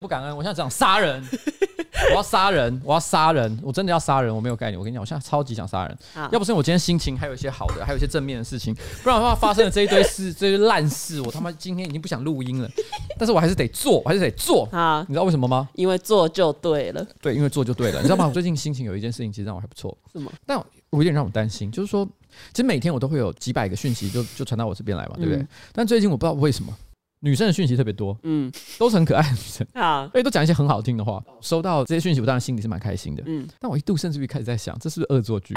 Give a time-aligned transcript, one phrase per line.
[0.00, 1.22] 不感恩，我现在想杀人，
[2.08, 4.78] 我要杀人，我要杀人，我真的要杀人，我没有概念。
[4.78, 5.98] 我跟你讲，我现在超级想杀人。
[6.32, 12.70] 要不是我今天心情还有一些好的，还有一些正面的事情，不然的话发生了这一堆事， 这些烂事，我他妈今天已经不想录音了。
[13.18, 15.04] 但是我还是得做，我还是得做啊！
[15.06, 15.68] 你知道为什么吗？
[15.74, 17.06] 因为做就对了。
[17.20, 17.98] 对，因为做就对了。
[17.98, 18.26] 你知道吗？
[18.26, 19.94] 我最近心情有一件事情，其实让我还不错。
[20.10, 20.32] 是吗？
[20.46, 20.58] 但
[20.88, 22.08] 我有点让我担心，就是说，
[22.54, 25.36] 其实每天我都会有几百个讯息就就传到我这边来嘛，对不对？
[25.42, 26.74] 嗯、但最近我不知道为什么。
[27.22, 31.22] 女生的讯息特别多，嗯，都是很可爱的女生，啊，所以都讲一些很好听的话。
[31.40, 33.46] 收到这些讯息，我当然心里是蛮开心的，嗯。
[33.60, 35.54] 但我一度甚至于开始在想，这是不是恶作剧？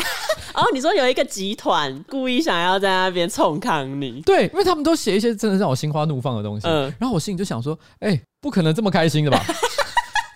[0.53, 4.21] 哦，你说有一个集团故意想要在那边冲康你？
[4.21, 6.93] 对，因为他们都写一些真的让我心花怒放的东西，嗯。
[6.99, 9.41] 然后我心里就想说，哎、欸，不可能这么开心的吧？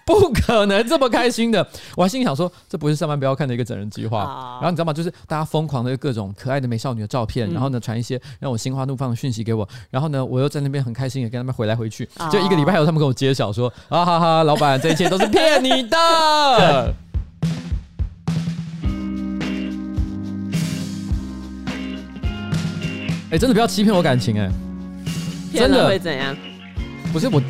[0.07, 4.20] 不可能这么开心的，我还心里想说，这不是上班不要看的一个整人计划。
[4.61, 4.93] 然后你知道吗？
[4.93, 12.07] 就是大家疯狂的各种可爱的美少女的照片，然后呢传一些让我心花怒放的讯息给我，然后呢我又在那边很开心的跟他们回来回去。
[12.31, 15.97] 就一个礼拜后，他们跟我揭晓说：“啊哈哈，老板，这一切都是骗你的。”
[23.30, 24.50] 哎，真的不要欺骗我感情哎！
[25.53, 26.33] 真的会怎样？
[27.11, 27.41] 不是我。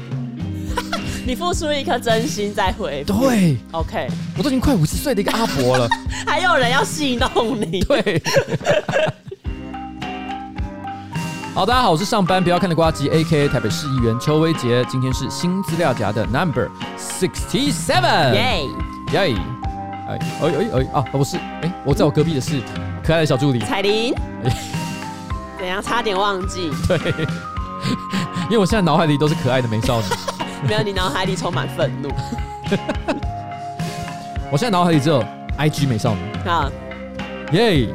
[1.27, 5.85] 你付出一颗真心再回，对，OK，我都已经快五十岁的一个阿伯了，
[6.25, 8.23] 还有人要戏弄你， 对。
[11.53, 18.61] 好，大家好，我是上班不要看的瓜吉，AKA 台北市议员邱威杰，今天是新资料夹的 Number Sixty Seven，耶
[19.11, 19.35] 耶，
[20.07, 22.61] 哎哎哎哎啊，不是，哎，我在我隔壁的是
[23.03, 23.59] 可爱的小助理。
[23.59, 24.13] 彩玲，
[25.59, 25.83] 怎样？
[25.83, 26.71] 差点忘记？
[26.87, 26.97] 对，
[28.45, 30.05] 因为我现在脑海里都是可爱的美少女。
[30.65, 32.09] 没有，你脑海里充满愤怒。
[34.51, 35.23] 我现在脑海里只有
[35.57, 36.21] IG 美少女。
[36.45, 36.69] 好，
[37.51, 37.87] 耶！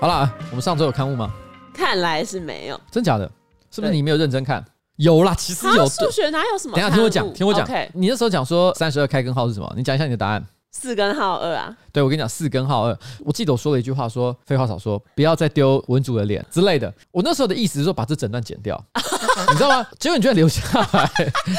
[0.00, 1.30] 好了，我们上周有刊物吗？
[1.72, 2.80] 看来是没有。
[2.90, 3.30] 真假的？
[3.70, 4.64] 是不是你没有认真看？
[4.96, 5.88] 有啦，其实有。
[5.88, 6.76] 数学哪有什么？
[6.76, 7.68] 等一下听我讲，听我讲。
[7.92, 9.72] 你那时候讲说三十二开根号是什么？
[9.76, 10.44] 你讲一下你的答案。
[10.76, 11.74] 四根号二啊！
[11.92, 12.98] 对，我跟你讲，四根号二。
[13.20, 16.92] 我记得我说了一句话说，说废话少说，不要再丢文主的脸之类的。
[17.12, 18.76] 我那时候的意思是说，把这整段剪掉，
[19.50, 19.86] 你知道吗？
[20.00, 20.60] 结果你居然留下
[20.92, 21.06] 来，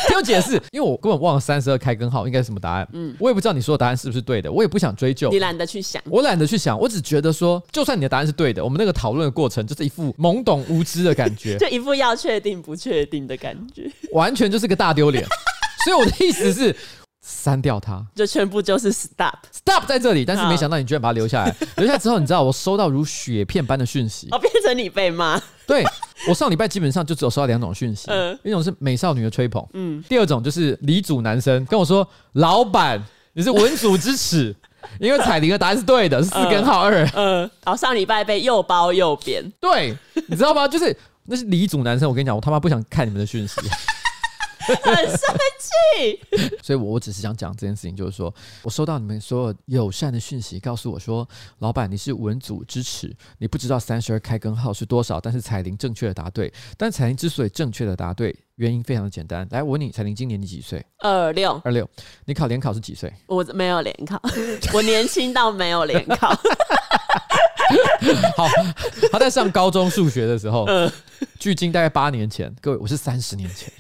[0.07, 2.85] 听我解释，因为我根本忘了三十二开根号应该是什么答案。
[2.91, 5.29] 嗯，我也不知道你说的答案是不是对的，我也不想追究。
[5.29, 15.25] 你懒得去想，我懒得去想，我只觉得说，就算你的答案是对的，我们那个讨论的过程就是一副懵懂无知的感觉， 就一副要确定不确定的感觉，完全就是个大丢脸。
[15.85, 16.75] 所以我的意思是。
[17.27, 21.55] 删掉它，就全部就是 stop stop 在这里，但是没想到你居然把它留下来。
[21.77, 25.41] 留下来之后，你知道我收到如雪片般的讯息，哦，变成你被骂。
[25.65, 25.83] 对，
[26.29, 33.03] 我上礼拜基本上就只有收到两种讯息，嗯，一种是美少女的吹捧，嗯，第二种就是李组男生跟我说，老板
[33.33, 34.55] 你是文组之耻，
[35.01, 39.97] 因为彩铃的答案是对的，是四根号二，嗯，然后上礼拜被又包又扁，对，
[40.27, 40.67] 你知道吗？
[40.67, 43.55] 就是那是李组男生，我跟你讲，我他妈不想看你们的讯息。
[44.65, 45.19] 很生
[45.59, 46.19] 气，
[46.61, 48.33] 所以我我只是想讲这件事情，就是说
[48.63, 51.27] 我收到你们所有友善的讯息，告诉我说，
[51.59, 56.51] 老板你是文组支持，你不知道三十二开根号是多少，但是彩铃正确的答对。
[56.77, 59.47] 但彩铃之所以正确的答对，原因非常的简单。
[59.51, 60.85] 来，我问你，彩铃今年你几岁？
[60.99, 61.87] 二六二六。
[62.25, 63.13] 你考联考是几岁？
[63.27, 64.21] 我没有联考，
[64.73, 66.29] 我年轻到没有联考。
[68.37, 68.47] 好，
[69.11, 70.67] 他在上高中数学的时候，
[71.39, 73.71] 距今大概八年前，各位，我是三十年前。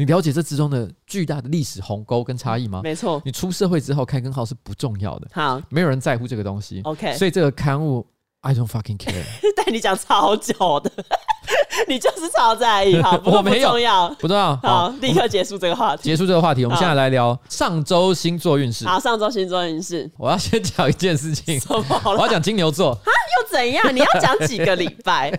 [0.00, 2.80] 你了解这之中的巨大的历史鸿沟跟差异吗？
[2.82, 6.80] 没错，你出社会之后开根号是不重要的，好，没有人在乎这个东西。
[6.84, 8.06] OK，所以这个刊物
[8.40, 9.22] I don't fucking care。
[9.54, 10.90] 但你讲超久的，
[11.88, 14.56] 你就是超在意，好，不过不重要，不重要。
[14.62, 16.64] 好，立刻结束这个话题，结束这个话题。
[16.64, 18.86] 我们现在来聊上周星座运势。
[18.86, 22.98] 好，上周星座运势，我要先讲一件事情，我要讲金牛座啊。
[23.40, 23.94] 又怎样？
[23.94, 25.30] 你要讲几个礼拜？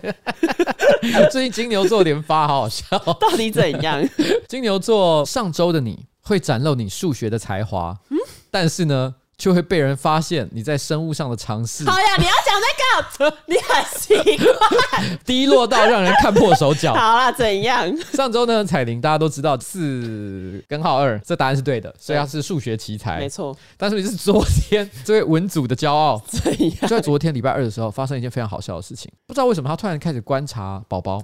[1.30, 2.84] 最近金牛座连发，好好笑。
[3.20, 4.02] 到底怎样？
[4.48, 8.16] 金牛座上周的你会展露你数学的才华，嗯，
[8.50, 11.84] 但是呢，就会被人发现你在生物上的尝试。
[11.84, 16.94] 好呀，你要讲那个，你很奇怪， 低落到让人看破手脚。
[16.94, 17.92] 好啦，怎样？
[18.12, 23.56] 上周呢，彩铃大家都知道四根号二，这答案是对的，所以他是数学奇才，没错。
[23.76, 26.76] 但是你是昨天这位文组的骄傲，怎样？
[26.82, 29.10] 就在昨天礼拜二的时候，发生一件非常好笑的事情。
[29.26, 31.20] 不知道为什么，他突然开始观察宝宝，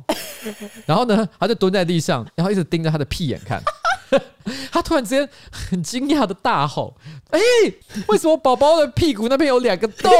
[0.86, 3.62] 然后呢，他就蹲在地上，然后一直盯着他的屁眼看。
[4.72, 6.96] 他突然之间很惊讶的大吼
[7.30, 10.12] ：“哎、欸，为什么宝宝的屁股那边有两个洞？”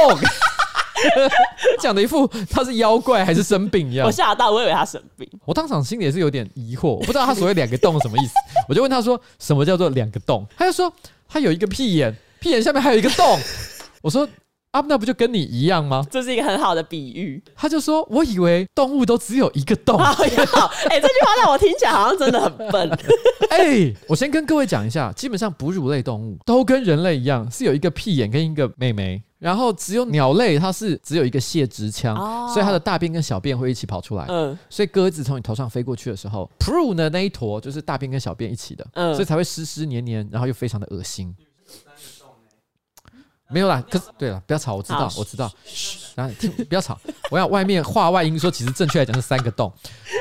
[1.79, 4.05] 讲的一副他是妖怪还是生病一样。
[4.05, 5.25] 我吓到，我以为他生病。
[5.45, 8.33] 我当场心里也是有点疑惑，我不知道他所谓两个洞什么意思。
[8.67, 10.91] 我就问他说：“什么叫做两个洞？”他就说
[11.29, 13.39] ：“他有一个屁眼，屁眼下面还有一个洞。”
[14.03, 14.27] 我说
[14.71, 16.05] ：“啊，那不就跟你一样吗？
[16.11, 17.41] 这是一个很好的比喻。
[17.55, 19.97] 他就说：“我以为动物都只有一个洞。
[19.99, 22.99] ”哎，这句话让我听起来好像真的很笨。
[23.49, 29.21] 哎，我先跟各位讲一下，基本上哺乳类动物都跟人类一样，是有一个屁眼跟一个妹妹。
[29.39, 34.25] 然后只有鸟类，它是只有一个泄殖腔，哦、所以它的大便跟小便会一起跑出来。
[34.27, 41.33] 嗯，所以鸽子从你头上飞过去的时候，噗的那一坨就是大便跟小便一起的，嗯，所以才会湿湿黏黏，然后又非常的恶心。
[43.51, 45.51] 没有啦，可是对了，不要吵，我知道，我知道。
[45.65, 46.99] 嘘，然后听，不要吵。
[47.31, 49.71] 我要外面话外音说，其实正确来讲是三个洞，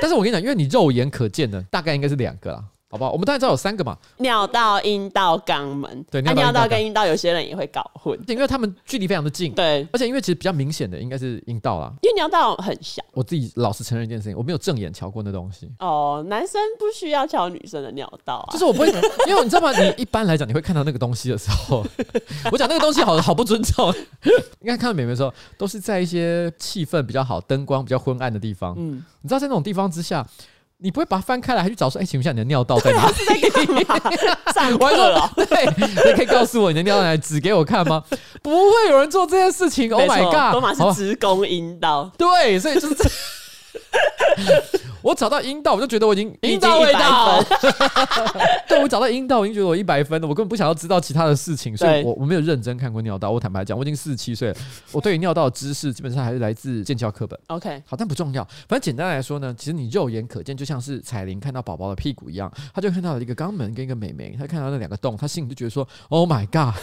[0.00, 2.64] 但是我跟你讲，因为你肉眼可见的，大概应该是两个啦。
[2.90, 3.12] 好不好？
[3.12, 6.04] 我们大概知道有三个嘛，尿道、阴道、肛门。
[6.10, 9.52] 对，尿道、啊、尿道跟阴道，有些人也会搞混，因为他们距离非常的近。
[9.52, 13.02] 对，而且因为其实比较明显的应该是阴道啦，因为尿道很小。
[13.12, 15.70] 我自己老实承认一件事情，我没有正眼瞧过那东西。
[15.80, 18.52] 哦，男生不需要瞧女生的尿道啊。
[18.52, 18.86] 就是我不会，
[19.28, 19.70] 因为你知道吗？
[19.78, 21.84] 你一般来讲，你会看到那个东西的时候，
[22.50, 23.92] 我讲那个东西好好不尊重。
[24.60, 28.74] 应该看到美眉的时候，都是在一些气氛比较好、灯光比较昏暗的地方。
[28.78, 30.26] 嗯，你知道在那种地方之下。
[30.80, 33.14] 你不会把它翻开来，还去找说，哎、欸，请问一下你的尿道在哪里？
[34.54, 38.04] 上 课了，对，你可以告诉我你的尿道来，指给我看吗？
[38.42, 39.92] 不会有人做这件事情。
[39.92, 43.04] Oh my god，罗马是直攻阴道，对，所以就是这。
[45.02, 47.42] 我找到阴道，我就觉得我已经阴道味道。
[48.68, 50.26] 对，我找到阴道，我已经觉得我一百分了。
[50.26, 53.30] 我根本不想要知道其他的事情，所以我我没有认真看过尿道。
[53.30, 54.56] 我坦白讲，我已经四十七岁了，
[54.92, 57.38] 我对于尿道的知识基本上还是来自剑桥课本。
[57.48, 58.44] OK，好，但不重要。
[58.68, 66.74] 反正简单来说呢，其实你肉眼可见，就像是彩铃看到宝宝的屁股一样，他就看到了一个肛门跟一个美眉，他看到那两个洞，他心里就觉得说： “Oh my god，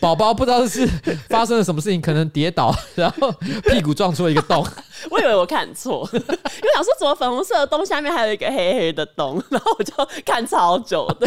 [0.00, 0.86] 宝宝不知道是
[1.28, 3.30] 发生了什么事情，可能跌倒，然后
[3.70, 4.66] 屁股撞出了一个洞。
[5.10, 9.92] ”我以为我看错，因为想说怎么粉红色的洞下面还有一个黑黑的洞， 然后我就
[10.24, 11.26] 看超久的，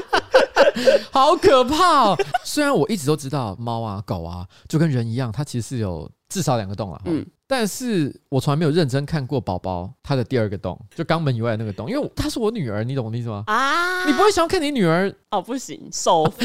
[1.10, 2.16] 好可怕哦！
[2.44, 13.44] 虽然我一直都知道猫啊狗啊就跟人一样，它其实是有至少两个洞啊，嗯，但是我从来没有认真看过宝宝它的第二个洞，就肛门以外的那个洞，因为她是我女儿，你懂我的意思吗？
[13.46, 15.12] 啊，你不会想要看你女儿？
[15.30, 16.44] 哦，不行，首富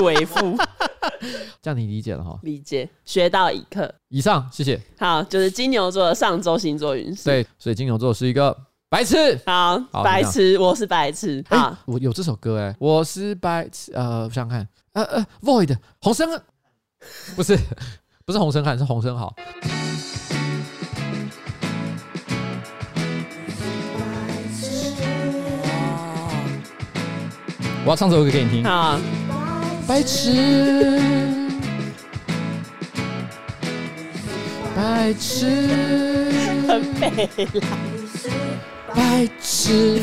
[0.00, 0.56] 鬼父。
[1.62, 2.38] 这样你理解了哈？
[2.42, 3.92] 理解，学到一课。
[4.08, 4.80] 以上，谢谢。
[4.98, 7.24] 好，就是金牛座的上周星座运势。
[7.24, 8.56] 对，所以金牛座是一个
[8.88, 9.38] 白痴。
[9.44, 11.44] 好，好白痴，我是白痴。
[11.48, 13.92] 好，欸、我有这首歌哎、欸，我是白痴。
[13.94, 16.28] 呃，我想想看，呃呃，Void，洪生，
[17.34, 17.58] 不是，
[18.24, 19.34] 不是洪生汉，是洪生好。
[27.84, 28.64] 我要唱这首歌给你听。
[28.64, 28.98] 好。
[29.86, 31.00] 白痴，
[34.74, 35.46] 白痴，
[36.66, 37.68] 很美啦，
[38.92, 40.02] 白痴。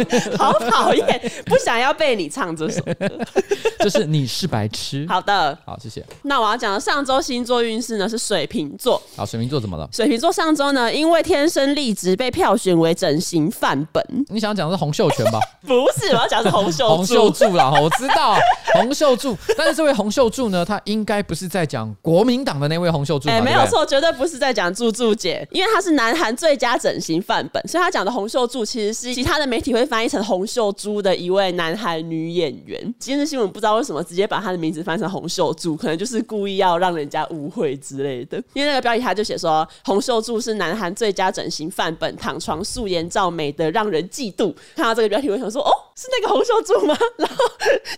[0.38, 3.08] 好讨厌，不想要被你唱这首歌。
[3.80, 5.04] 就是你是白痴。
[5.08, 6.04] 好的，好，谢谢。
[6.22, 9.00] 那我要讲的上周星座运势呢是水瓶座。
[9.16, 9.88] 好，水瓶座怎么了？
[9.92, 14.02] 水瓶座上周呢，因为天生丽质被票选为整形范本。
[14.28, 15.40] 你想讲的是洪秀全吧？
[15.66, 17.70] 不是，我要讲的是洪秀洪秀柱啦。
[17.80, 18.36] 我知道
[18.74, 23.28] 洪秀柱，但是这位洪秀柱呢，他应该不是在讲国民党的那位洪秀柱。
[23.28, 29.82] 哎、欸，没有错，绝对不是在讲柱柱姐，因为他是南韩最佳整形范本，所以他讲的洪秀柱其实是其他的媒体会。
[29.92, 38.38] 翻译成洪秀珠的一位南韩女演员，今日新闻不知道为什么直接把她的名字翻成洪秀柱，可能就是故意要让人家误会之类的。
[38.54, 44.54] 因为那个标题他就写说洪秀柱是南韩最佳整形范本，躺床素颜照美得让人嫉妒。
[44.74, 46.96] 看到这个标题，我想说哦，是那个洪秀柱吗？
[47.18, 47.36] 然后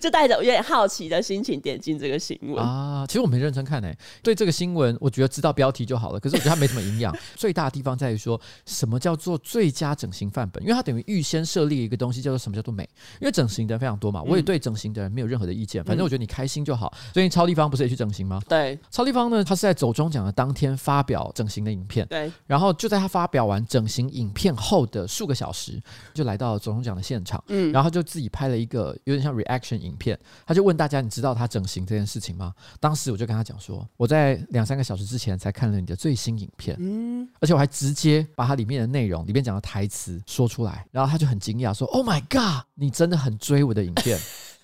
[0.00, 3.06] 就带着有点好奇的心情点进这个新闻啊。
[3.06, 6.18] 其实我没认真看诶、对这个新闻，我觉得知道标题就好了。
[6.18, 7.16] 可是我觉得它没什么营养。
[7.36, 11.73] 最大的地方在于说什么叫做最佳整形范本，因为它等于预先设立。
[11.82, 12.88] 一个东西叫做什么叫做美？
[13.20, 16.92] 因为整形的人非常多嘛，我也对整形的人没有任何的意见，反正我觉得你开心就好。
[17.12, 18.40] 最近超立方不是也去整形吗？
[18.48, 25.80] 对，超立方呢，他是在走中奖的当天发表整形的影片，对，然后就在他发表完整形影片后的数个小时，
[26.12, 32.52] 就来到了走中奖的现场，嗯，然后他就自己拍了一个有点像 reaction 影片，他就问大家，你知道他整形这件事情吗？
[32.80, 41.63] 当时我就跟他讲说，我在两三个小时之前才看了你的最新影片，嗯，而且我还直接把它里面的内容里面讲的台词说出来，然后他就很惊讶。
[41.72, 44.18] 说：“Oh my god，你真的很追我的影片，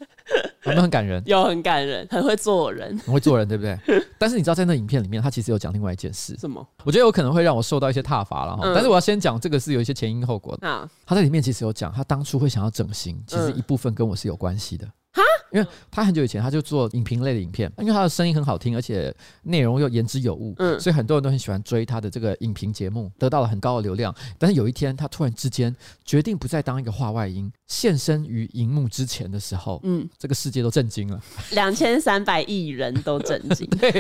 [0.64, 1.23] 有没有很感人？
[1.26, 3.78] 有很感人，很会做人，很会做人，对不对？
[4.19, 6.37] 但是你知道，在那影片里面，他其实有讲另外一件事。
[6.38, 6.66] 什么？
[6.85, 8.62] 我觉得有可能会让我受到一些挞伐了哈。
[8.64, 10.69] 嗯、但是我要先讲这个是有一些前因后果的。
[10.69, 14.87] 啊、他在里面其实有讲，他当初会想要整形，其实一部分跟我是有关系的。
[15.12, 15.59] 哈、嗯？
[15.59, 24.14] 因为他很久以前他就做影评类的影片，因为他的声音很好听，而且内容又言之有物，嗯，所以很多人都很喜欢追他的这个影评节目，得到了很高的流量。
[24.38, 25.75] 但是有一天，他突然之间
[26.05, 31.21] 决定不再当一个话外音，现身于荧幕之前的时候，嗯，这个世界都震惊了，
[31.52, 33.69] 两千三百亿人都震惊。
[33.81, 33.90] 对，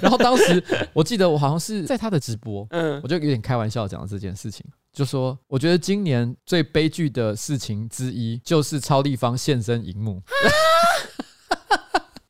[0.00, 0.62] 然后当时
[0.92, 4.64] 我记得我好像是在他的直播，嗯，我就有点开玩笑讲了这件事情。
[4.92, 10.20] 就说，我觉得今年最悲剧的事情之一，就是超立方现身荧幕。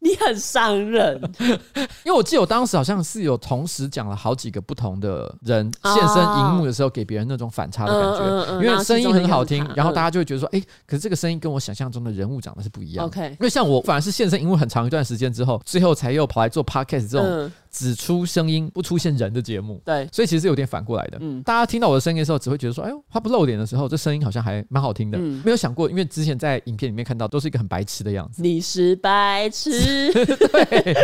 [0.03, 8.25] 你很伤人，因为我记得我当时好像是有同时讲了好几个不同的人现身荧幕的时候，给别人那种反差的感觉。
[8.25, 13.05] 哦、因为声音很好听，然后大家就会觉得说，哎、欸，可是这个声音跟我想象中的人物长得是不一样。
[13.05, 17.53] OK，因为像我反而是现身荧幕很长一段时间之后，最后才又跑来做 podcast 这种。
[17.71, 21.19] 嗯只出声音不出现人的节目，对，所以其实是有点反过来的。
[21.21, 25.17] 嗯，大家听到我的声音的时候，只会觉得说，哎呦，他不露脸的时候，这声音好像还蛮好听的。
[25.19, 28.43] 嗯，没有想过，因为之前在影片里面看到都是一个很白痴的样子。
[28.43, 30.95] 你是白痴， 对。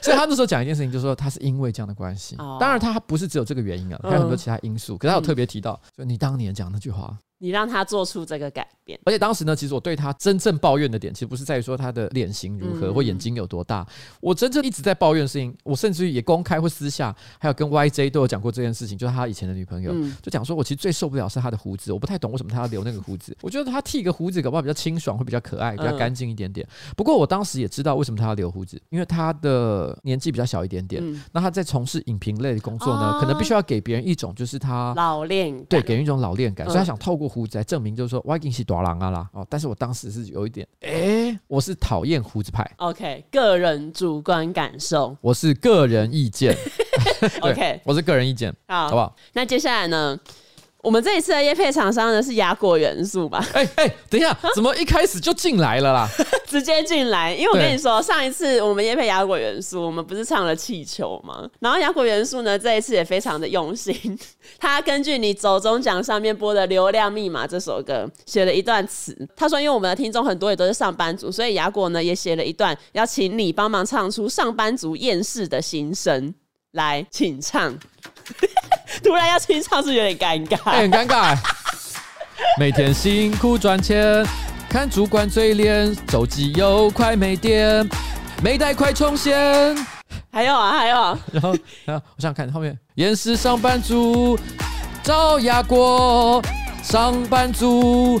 [0.00, 2.36] 所以他那时候讲一件事情，就是说他是因为这样的关系。
[2.38, 4.96] 哦，当然他不是只有这个原因啊，还有很多其他因素。
[4.96, 7.18] 可是他有特别提到，就你当年讲那句话。
[7.38, 13.84] 你让他做出这个改变，而且当时呢，其实我对他真正抱怨的点，其实不是在于说他的脸型如何或眼睛有多大，
[14.20, 19.92] 我真正一直在抱怨的事情，我甚至于也公开或私下，还有跟 YJ 都有讲过这件事情，就是他以前的女朋友，
[20.22, 26.64] 就讲说我其实最受不了是他的胡子，我不太懂为什么他要留那个胡子，我觉得他剃个胡子搞不好比较清爽，会比较可爱，比较干净一点点。
[26.96, 31.02] 不过我当时也知道为什么他要留胡子，因为他的年纪比较小一点点，
[31.32, 38.12] 那他在从事影评类的工作呢，可能必须要给别人一种就是他老练，对，给人一种老练感，所以他想透过胡子来证明就是。
[38.12, 42.70] 说我已经是大狼啊啦哦，但是我当时是有一点，哎、欸，我是讨厌胡子派。
[42.76, 46.56] OK，个人主观感受，我是个人意见。
[47.42, 49.14] OK， 我是个人意见，好，好不好？
[49.34, 50.18] 那接下来呢？
[50.82, 53.38] 我们这一次的叶配厂商呢是牙果元素吧？
[53.54, 56.08] 哎哎，等一下，怎么一开始就进来了啦？
[56.48, 61.48] 直接进来，因为我跟你说，上一次我们叶配牙果元素，我们不是唱了气球吗？
[61.60, 63.94] 然后牙果元素呢，这一次也非常的用心，
[64.58, 69.16] 他根据你走中奖上面播的《流量密码》这首歌写了一段词。
[69.36, 76.34] 他说，因为我们的听众很多也都是上班族，所以牙果呢也写了一段，要请你帮忙唱出上班族厌世的心声。
[76.72, 77.74] 来，请唱。
[79.02, 81.36] 突然要清唱是有点尴尬，欸，很尴尬。
[82.58, 84.24] 每天辛苦赚钱，
[84.68, 87.86] 看主管嘴脸，手机又快没电，
[88.42, 89.76] 没带快充线。
[90.30, 91.18] 还有啊，还有啊。
[91.32, 94.38] 然后，然后我想看后面，厌世上班族
[95.02, 96.42] 找亚果，
[96.82, 98.20] 上班族。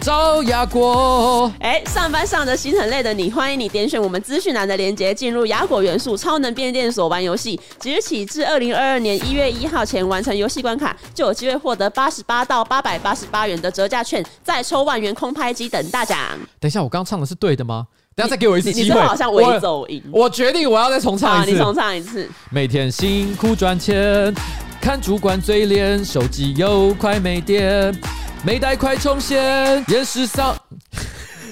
[0.00, 7.60] 找雅果，哎，上班上的心很累的你，欢迎你点选我们资讯栏的链接，进入雅果元素超能便利店所玩游戏。
[7.78, 16.16] 即日起至二零二二年一月一号前完成游戏关卡，就有机会获得八十八到八百八十八元的折价券，再抽万元空拍机等大奖。
[16.58, 17.86] 等一下，我刚唱的是对的吗？
[18.26, 18.96] 再给我一次机会。
[18.96, 21.52] 你你好像微走音我，我决定我要再重唱一次。
[21.52, 22.28] 你重唱一次。
[22.50, 24.34] 每天辛苦赚钱，
[24.80, 27.94] 看主管嘴脸，手机又快没电。
[28.42, 30.56] 没带快充线，也是上，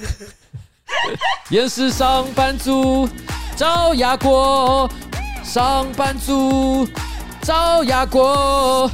[1.51, 3.07] 也是上班族
[3.55, 4.89] 找亚果，
[5.43, 6.87] 上班族
[7.43, 8.89] 找亚果。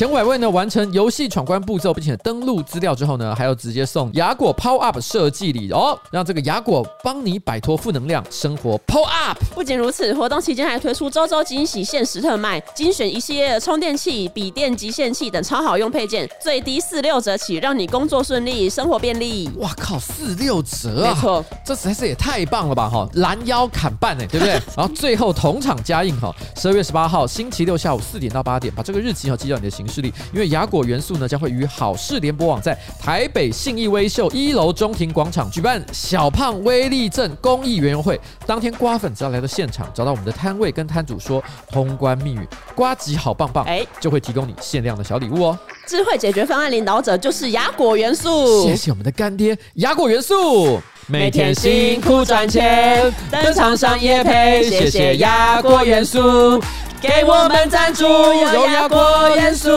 [0.00, 9.38] 前五百位呢，完成游戏闯关步骤，并且登录资料之后呢，还要直接送雅果 Power Up 设计礼哦，让这个雅果帮你摆脱负能量，生活 Power Up。
[9.54, 19.50] 不仅如此，活动期间还推出周周惊喜限时特卖，精选一系列的充电器、笔电极限器等超好用配件，最低四六折起，让你工作顺利，生活便利。
[19.58, 21.12] 哇靠，四六折啊！
[21.12, 23.06] 没错，这实在是也太棒了吧哈！
[23.16, 24.54] 拦腰砍半哎，对不对？
[24.74, 29.86] 然后最后同场加印哈，十二月十八号星期六下午四点到八点，把这个日期哈记到你的行。
[29.90, 38.18] 势力，因为雅果元素呢将会与好事联播网在台北信义威秀一楼中庭广场举办小胖威力镇公益园游会。
[38.46, 45.58] 当天瓜粉只要来到现场，找到我们的摊位，跟摊主说通关密语“瓜吉好棒棒”，哎，就会提供你限量的小礼物哦。
[45.90, 56.62] 智慧解决方案领导者就是雅果元素，谢谢我们的干爹雅果元素，每天辛苦赚钱，登场上业配，谢谢雅果元素。
[57.00, 59.68] 给我们赞助，有雅果元素，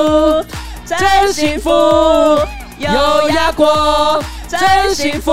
[0.85, 1.71] 真幸福。
[2.77, 4.23] 有雅果，
[4.59, 5.31] 真幸福。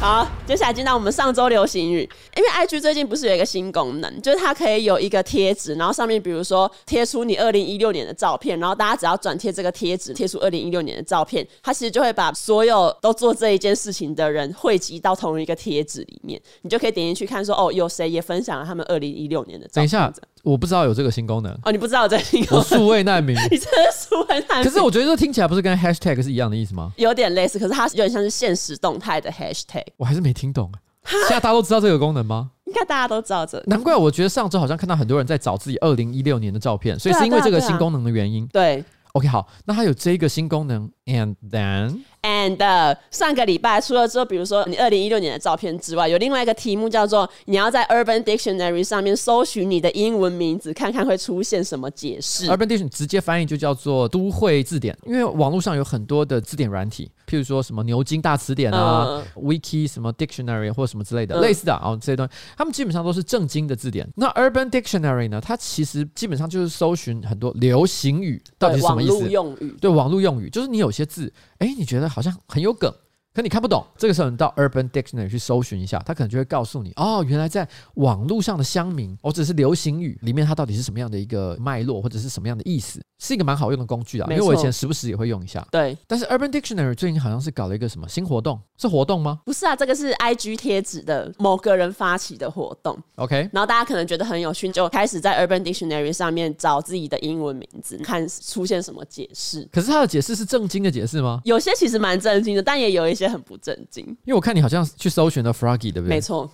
[0.00, 0.26] 好。
[0.46, 19.74] 接下来进到我们上周流行语，因为 IG 最近不是有一个新功能，就是它可以有一个贴纸，然后上面比如说贴出你二零一六年的照片，然后大家只要转贴这个贴纸，贴出二零一六年的照片，它其实就会把所有都做这一件事情的人汇集到同一个贴纸里面，你就可以点进去看说，哦，有谁也分享了他们二零一六年的照片。
[19.80, 20.12] 等一下，
[20.44, 22.58] 我不知道有这个新功能哦，你不知道有这个新功能？
[22.62, 24.64] 我 数位难民，你真的数位难民？
[24.64, 26.92] 可是我觉得这听起来不是跟 hashtag 是一样的意思吗？
[26.96, 29.84] 有点类似，可是它有点像是现实动态的 hashtag。
[29.98, 30.72] 我还是没听懂。
[31.04, 32.50] 现在大家都知道这个功能吗？
[32.64, 33.64] 应该大家都知道这个。
[33.66, 38.44] 难怪我觉得上周好像看到很多人在找自己二零一六年的照片，所以是因为这个新功能的原因。
[38.48, 42.00] 对，，OK，好，那它有这个新功能，and then。
[42.22, 52.48] And、uh, 上个礼拜除了之后，比如说你二零一六年的照片之外，有另外一个题目叫做你要在 Urban Dictionary 上面搜寻你的英文名字，看看会出现什么解释。
[52.48, 64.08] Urban Dictionary 直接翻译就叫做都会字典，因为网络上有很多的字典软体，譬如说什么牛津大词典啊、嗯、Wiki 什么 Dictionary 或什么之类的、嗯、类似的啊、哦、这些东西，他们基本上都是正经的字典。
[64.14, 69.12] 那 Urban Dictionary 呢，它其实基本上就是搜寻很多流行语，到底是什么意思？
[69.12, 72.92] 网络用语，对，网络用语就是你有些字，哎，你觉得好像很有梗。
[73.36, 84.26] 可你看不懂，这个时候你到 Urban Dictionary 去搜寻一下，它可能就会告诉你，哦，原来在网络上的乡民，或者是流行语里面，它到底是什么样的一个脉络，或者是什么样的意思，是一个蛮好用的工具啊。
[84.30, 85.62] 因为我以前时不时也会用一下。
[85.70, 85.94] 对。
[86.06, 89.40] 但是 Urban Dictionary 最近好像是搞了一个什么新活动，是活动吗？
[89.44, 92.98] 不是啊，这个是 IG 贴纸的某个人发起的活动。
[93.16, 93.50] OK。
[93.52, 99.68] 然后大家可能觉得很有趣，就开始在 Urban Dictionary 上面找自己的英文名字，看出现什么解释。
[99.70, 101.42] 可是它的解释是正经的解释吗？
[101.44, 104.04] 有些其实蛮正经的，但也有一些很不正经。
[104.06, 106.08] 因为我看你好像去搜寻了 Froggy，对不对？
[106.08, 106.50] 没错。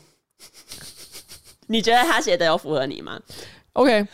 [1.68, 3.18] 你觉得他写的有符合你吗
[3.74, 4.06] ？OK，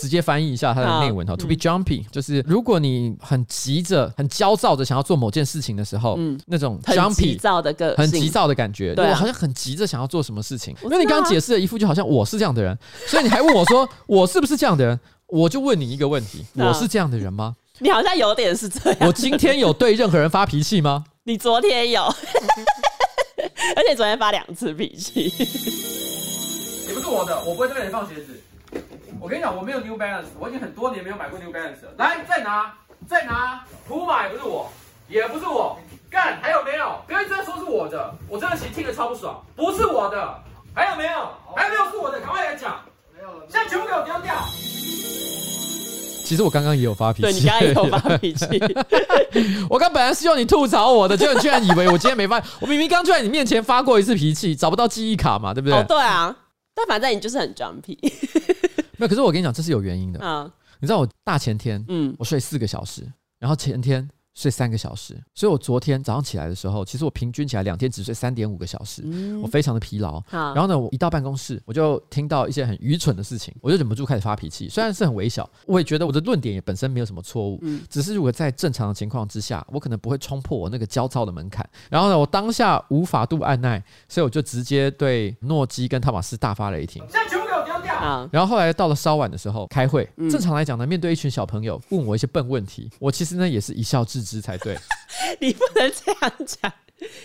[0.00, 1.36] 直接翻译一下他的内文哈。
[1.36, 10.74] To be jumpy，就是如果你很急着、很焦躁的想要做某件事情的时候，嗯，那种 jumpy 很急躁的个很急躁的感觉，对，我好像很急着想要做什么事情。
[10.82, 14.98] 因为你刚刚解释的一副就好像我是这样的人，所以你还问我说 我是不是这样的人？
[15.26, 17.54] 我就问你一个问题： 我是这样的人吗？
[17.78, 18.98] 你好像有点是这样。
[19.06, 21.04] 我今天有对任何人发脾气吗？
[21.26, 22.02] 你昨天有。
[23.76, 25.24] 而且昨天发两次脾气，
[26.86, 28.40] 也不是我的，我不会在那里放鞋子。
[29.20, 31.94] 我跟你讲，我没有 New Balance，我已经很多年没有买过 New Balance 了。
[31.96, 32.74] 来，再拿，
[33.08, 34.70] 再拿，普马也不是我，
[35.08, 35.78] 也不是我，
[36.10, 37.02] 干，还有没有？
[37.06, 40.42] 不要一直在说是我的，我真的其实听得超不爽，不是我的，
[40.74, 41.30] 还有没有？
[41.56, 42.20] 还有没有是我的？
[42.20, 42.84] 赶快来讲，
[43.16, 44.34] 没有了，现在全部给我丢掉。
[46.24, 48.46] 其实我刚刚也有发脾气，对，你刚刚也有发脾气。
[49.68, 52.42] 我刚本来是用你吐槽我的，结果你居然以为我今天没发。
[52.60, 55.78] 我明明刚就在你面前发过一次脾气，找不到记忆卡嘛，对不对？
[55.78, 56.34] 哦，对啊。
[56.74, 57.96] 但反正你就是很 jumpy。
[58.96, 60.50] 没有，可是我跟你讲，这是有原因的啊。
[60.80, 63.02] 你知道我大前天，嗯，我睡四个小时，
[63.38, 64.08] 然后前天。
[64.34, 70.20] 睡三个小时，所以我昨天早上起来的时候，其实我平均起来两天只睡三点五个小时，嗯、我非常的疲劳。
[70.28, 74.68] 然后呢，我一到办公室，我就听到一些很愚蠢的事情，我就忍不住开始发脾气。
[74.68, 81.64] 虽然是很微小，我也觉得我的论点也本身没有什么错误，嗯、只是如果在正常的情况之下，我可能不会冲破我那个焦躁的门槛。
[81.88, 87.00] 然后呢，我当下无法度按耐，所以我就直接对诺基跟汤马斯大发雷霆。
[88.32, 94.78] 然后后来到了稍晚的时候开会，嗯、正常来讲呢，面对一群小朋友问我一些笨问题，我其实呢也是一笑置之才对。
[95.40, 96.72] 你不能这样讲，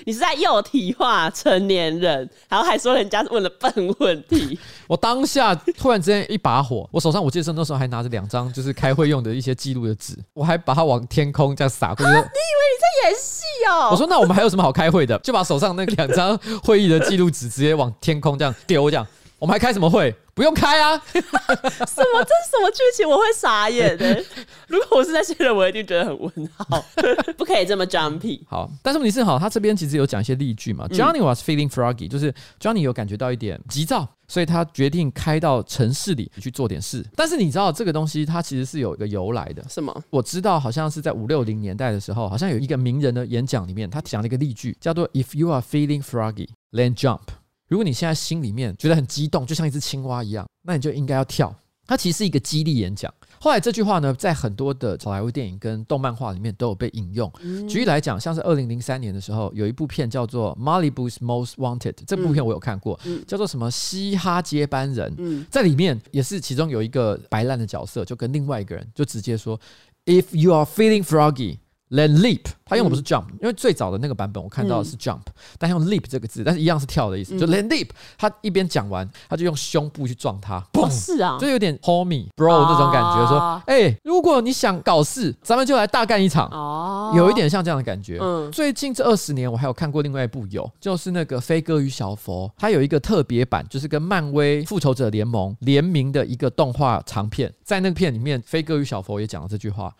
[0.06, 4.58] 你是在幼体化成年人，然后还说人家问了笨问题。
[4.88, 12.12] 我当下突然之间一把火，我手上我记得那时候还拿着两张就是开会用的一些记录的纸，我还把它往天空这样撒过去。
[12.12, 13.90] 你以为你在演戏哦？
[13.92, 15.18] 我说那我们还有什么好开会的？
[15.20, 19.06] 就把手上那两张会议的记录纸直接往天空这样丢，这样。
[19.40, 20.14] 我们还开什么会？
[20.40, 20.98] 不用开啊！
[21.12, 22.24] 什么？
[22.24, 23.06] 这是什么剧情？
[23.06, 24.26] 我会傻眼的、欸。
[24.70, 26.82] 如果我是那些人，我一定觉得很问号。
[27.38, 28.40] 不可以这么 jumpy。
[28.48, 30.88] 好，但是问题是，好，他这边其实有讲一些例句嘛。
[30.88, 37.06] Johnny was feeling froggy，就是 Johnny 有感觉到一点急躁，所以他决定开到城市里去做点事。
[37.18, 39.62] 但是你知道这个东西，它其实是有一个由来的。
[39.68, 39.94] 什么？
[40.10, 47.24] 我知道，好像是在五六零年代的时候，好像有一个名人的演讲里面，他讲了一个例句，叫做 “If you are feeling froggy, then jump。”
[47.70, 51.56] 如果你现在心里面觉得很激动，就像一只青蛙一样，那你就应该要跳。
[51.86, 53.12] 它其实是一个激励演讲。
[53.40, 57.32] 后来这句话呢，在很多的好莱坞电影跟动漫画里面都有被引用。
[57.68, 65.16] 举例来讲，像是二零零三年的时候，有一部片叫做《Malibu's Most Wanted》，这部片我有看过，叫做什么《嘻哈接班人》。
[65.50, 69.60] 在里面也是其中有一个白烂的角色，就跟另外一个人就直接说
[70.06, 71.58] ：“If you are feeling froggy,
[71.90, 88.20] ，then leap，他用的不是 jump，、嗯、因为最早的那个版本我看到的是 jump，、嗯、但用 leap 这个字，但是一样是跳的意思，嗯、就 then leap，他一边讲完，他就用胸部去撞他，嘣、哦，是啊，就有点 homie bro 那种感觉，说，哎、欸，如果你想搞事，咱们就来大干一场，哦，有一点像这样的感觉。
[88.22, 99.94] 嗯，最近这二十年，我还有看过另外一部有，就是那个飞哥与小佛，它有一个特别版，就是跟漫威复仇者联盟联名的一个动画长片，在那个片里面，飞哥与小佛也讲了这句话。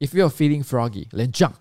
[0.00, 1.56] If you're feeling froggy, then jump。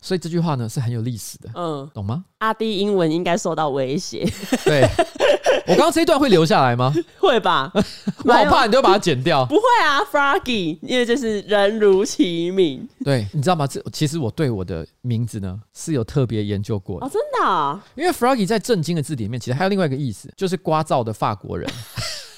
[0.00, 2.24] 所以这句话呢是很有历史的，嗯，懂吗？
[2.38, 4.26] 阿弟英文应该受到威胁。
[4.64, 4.82] 对，
[5.68, 6.92] 我刚刚这一段会留下来吗？
[7.18, 7.70] 会吧，
[8.24, 9.44] 我好怕你都会把它剪掉。
[9.46, 12.88] 不会啊，froggy，因为就是人如其名。
[13.04, 13.66] 对，你知道吗？
[13.66, 17.06] 这其实我对我的名字呢是有特别研究过的。
[17.06, 17.84] 哦，真的啊？
[17.94, 21.70] 因为 froggy 在正经的字里面，其实还有另外一个意思，就是刮噪的法国人。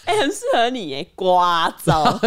[0.07, 2.03] 哎、欸，很适合你耶，瓜照。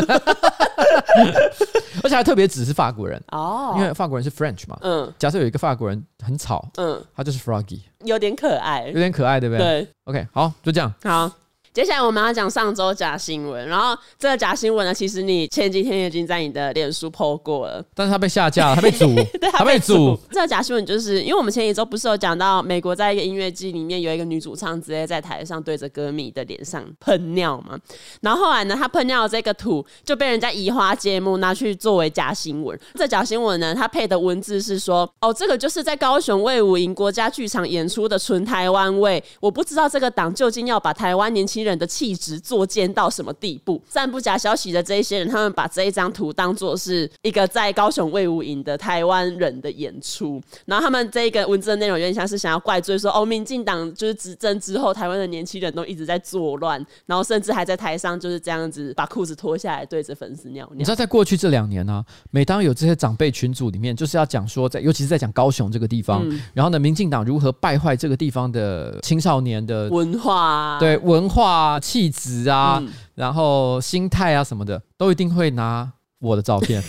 [2.03, 4.77] 而且还特别指是法国人哦，因为法国人是 French 嘛。
[4.81, 9.65] 嗯，假设有一个法国人很吵，嗯，他就是 Froggy，有点可爱，有点可爱，对不对？
[9.65, 11.31] 对，OK，好，就这样，好。
[11.77, 19.05] 接下来我们要讲上周假新闻，然后这个假新闻呢，其实你前几天已经在你的脸书 po 过了，但是它被下架了，它被阻，
[19.53, 20.19] 它被阻。
[20.31, 27.77] 这个假新闻就是因为我们前一周不是有讲到美国在一个音乐季里面有一个女主唱直接在台上对着歌迷的脸上喷尿嘛，
[28.21, 32.75] 然后后来呢，她喷尿的这个图就被人家移花接木拿去作为假新闻。
[32.95, 43.81] 这假新闻呢，它配的文字是说，哦，这个就是在高雄卫武营国家剧场演出的纯台湾味，我不知道这个党究竟要把台湾年轻人人的气质作贱到什么地步？
[43.87, 60.75] 散布假消息的这一些人，他们把这一张图当做是一个在高雄魏无影的台湾人的演出，然后他们这一个文字的内容有点像是想要怪罪说，哦，民进党就是执政之后，台湾的年轻人都一直在作乱，然后甚至还在台上就是这样子把裤子脱下来对着粉丝尿尿。
[60.77, 71.56] 你知道，在过去这两年呢、啊，每当有这些长辈群组里面，就是要讲说在，在尤其是在讲高雄这个地方，嗯、然后呢，民进党如何败坏这个地方的青少年的文化，对文化。
[71.57, 76.83] 啊，气质啊，嗯、然后心态啊什么的，都一定会拿我的照片。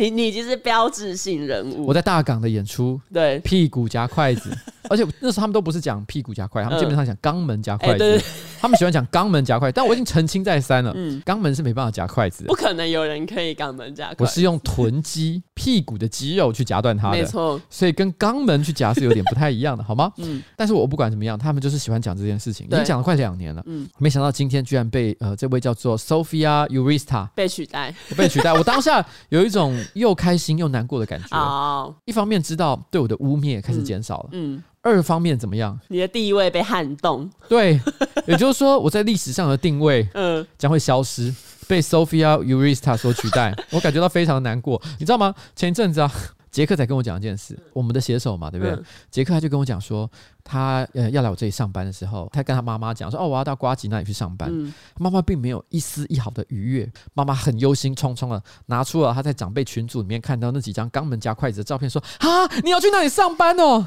[0.00, 1.86] 你你已经是标志性人物。
[1.86, 4.50] 我在大港的演出，对，屁股夹筷子，
[4.88, 8.22] 而且那时候他们都不是讲屁股夹筷子，他们基本上讲肛门夹筷子。
[8.58, 14.14] 他们喜欢讲肛门夹筷子，但我已经澄清再三了，嗯，肛门是没办法夹筷子，不可能有人可以肛门夹筷。
[14.14, 14.22] 子。
[14.22, 20.12] 我是用臀肌、屁股的肌肉去夹断它的，没错，所以跟肛门去夹是有点不太一样的，好吗？
[20.18, 31.36] 嗯，但是我不管怎么样，他们就是喜欢讲这件事情，已经讲了快两年了，嗯，没想到今天居然被呃这位叫做 Sophia Urista 被取代，被取代，我当下有一种又开心又难过的感觉。
[31.36, 35.78] 哦，一方面知道对我的污蔑开始减少了，嗯，嗯，二方面怎么样？
[35.88, 37.80] 你的地位被撼动，对，
[38.26, 41.34] 也就是说我在历史上的定位， 嗯，将会消失，
[41.68, 45.34] 被 Sophia Eurista 所取代，我感觉到非常的难过，你知道吗？
[45.54, 46.10] 前一阵子啊。
[46.50, 48.76] 杰克才跟我讲一件事，我们的写手嘛，对不对？
[49.10, 50.10] 杰、嗯、克他就跟我讲说，
[50.42, 54.48] 他呃要来我这里上班的时候，他跟他妈妈讲说，哦，我要到瓜吉那里去上班。
[54.52, 63.86] 嗯、妈妈并没有一丝一毫的愉悦，妈妈很忧心忡忡的拿出了他在长辈群组里面看到那几张肛门夹筷子的照片，说啊，你要去那里上班哦？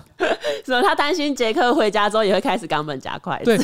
[0.65, 0.81] 什么？
[0.81, 3.45] 他担心杰克回家之后也会开始肛门夹筷子。
[3.45, 3.57] 对，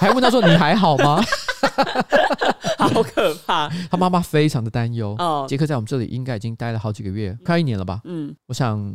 [0.00, 1.22] 还问他说你还好吗？
[2.78, 3.68] 好可怕！
[3.90, 5.14] 他妈妈非常的担忧。
[5.18, 8.00] 哦，杰克在我们这里应该已经待了好几个月，快一年了吧？
[8.04, 8.34] 嗯。
[8.46, 8.94] 我想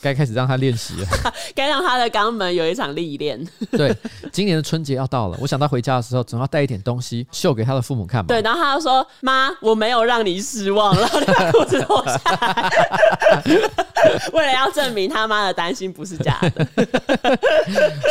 [0.00, 1.06] 该开始让他练习了，
[1.54, 3.42] 该让他的肛门有一场历练。
[3.72, 3.94] 对，
[4.30, 8.28] 今年的春节要到了，我想他回家的时候总要带一点东西秀给他的父母看吧。
[8.28, 12.72] 对，然后他就说：“妈，我没有让你失望。”然后就把裤子脱下来，
[14.32, 16.68] 为了要证明他妈的担心不是假的。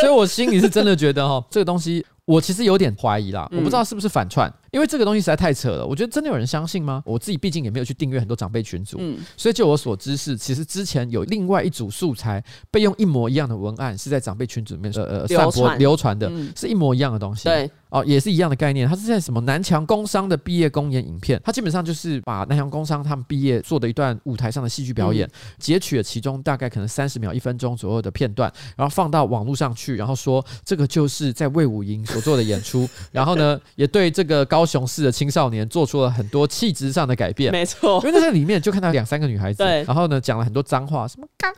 [0.00, 4.52] 所以我心里是真的觉得哈，这个东西我其实有点怀疑啦，我不知道是不是反串。
[4.70, 7.02] 因为这个东西实在太扯了，我觉得真的有人相信吗？
[7.06, 18.88] 我自己毕竟也没有去订阅很多长辈群组，嗯，所以就我所知是，其实之前有另外一组素材被用一模一样的文案是在长辈群组里面呃呃散播流传的，是一模一样的东西，对，哦，也是一样的概念。
[18.88, 41.52] 它是在什么南强工商的毕业公演影片，它基本上就是把南强工商他们毕业做的一段舞台上的戏剧表演，截取了其中大概可能三十秒、一分钟左右的片段，然后放到网络上去，然后说这个就是在魏武营所做的演出， 然后呢，也对这个高雄市的青少年做出了很多气质上的改变，没错，因为在这里面就看到两三个女孩子，对，然后呢讲了很多脏话，什么干。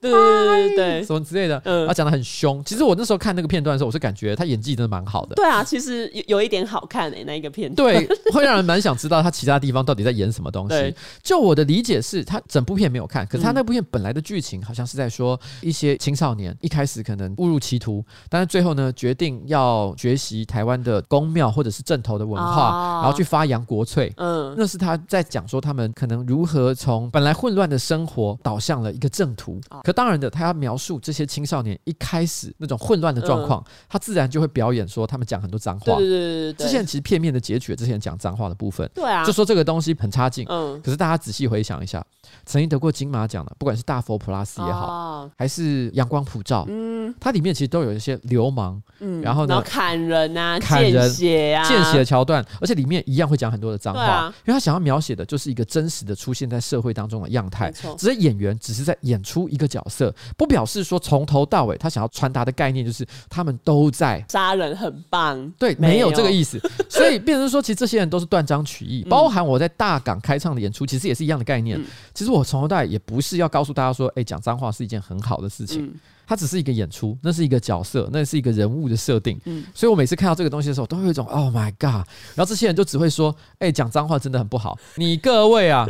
[0.00, 2.62] 对对对，什么之类的，嗯，他讲的很凶。
[2.64, 5.34] 其实我那时候看那个片段的时候，我是感觉他演技真的蛮好的。
[5.34, 10.70] 对啊，其实有有一点好看诶、欸，那一个片段，对， 会让人蛮想知道他其他地方到底在演什么东西。
[10.70, 24.12] 对就我的理解是，他整部片没有看，可是他那部片本来的剧情好像是在说一些青少年一开始可能误入歧途，但是最后呢，决定要学习台湾的宫庙或者是正头的文化，哦、然后去发扬国粹。
[24.16, 29.04] 嗯，那是他在讲说他们可能如何从本来混乱的生活导向了一个。
[29.04, 29.60] 个正途。
[29.82, 35.96] 可当然的，他要描述这些青少年一开始那种混乱的状况，他自然就会表演说他们讲很多脏话。
[35.96, 36.66] 对对对对。
[36.66, 38.90] 之前其实片面的截取了之前讲脏话的部分。
[38.94, 39.24] 对啊。
[39.24, 40.44] 就说这个东西很差劲。
[40.48, 40.80] 嗯。
[40.82, 42.04] 可是大家仔细回想一下，
[42.46, 57.72] 曾经得过金马奖的，不管是大佛普拉斯也好，还是阳光普照，嗯，它里面其实都有一些流氓，嗯，然后呢，砍人啊，砍人、见血啊，见血的桥段，而且里面一样会讲很多的脏话，因为他想要描写的就是一个真实的出现在社会当中的样态。
[57.98, 65.23] 只是演员只是在演出一个角色，不表示说从头到尾他想要传达的概念就是他们都在杀人很棒。
[65.58, 66.60] 对，没有这个意思。
[66.88, 69.04] 所以变成说，其实这些人都是断章取义。
[69.04, 71.80] 包含我在大港开唱的演出，其实也是一样的概念。
[72.12, 75.94] 其实我从头到尾也不是要告诉大家说，哎，讲脏话是一件很好的事情。
[76.26, 79.38] 它只是一个演出，那是一个角色，那是一个人物的设定。
[79.44, 82.06] 嗯，所以我每次看到这个东西的时候，都会有一种 Oh my God！
[82.34, 85.86] 然后这些人就只会说：“哎，讲脏话真的很不好。”你各位啊，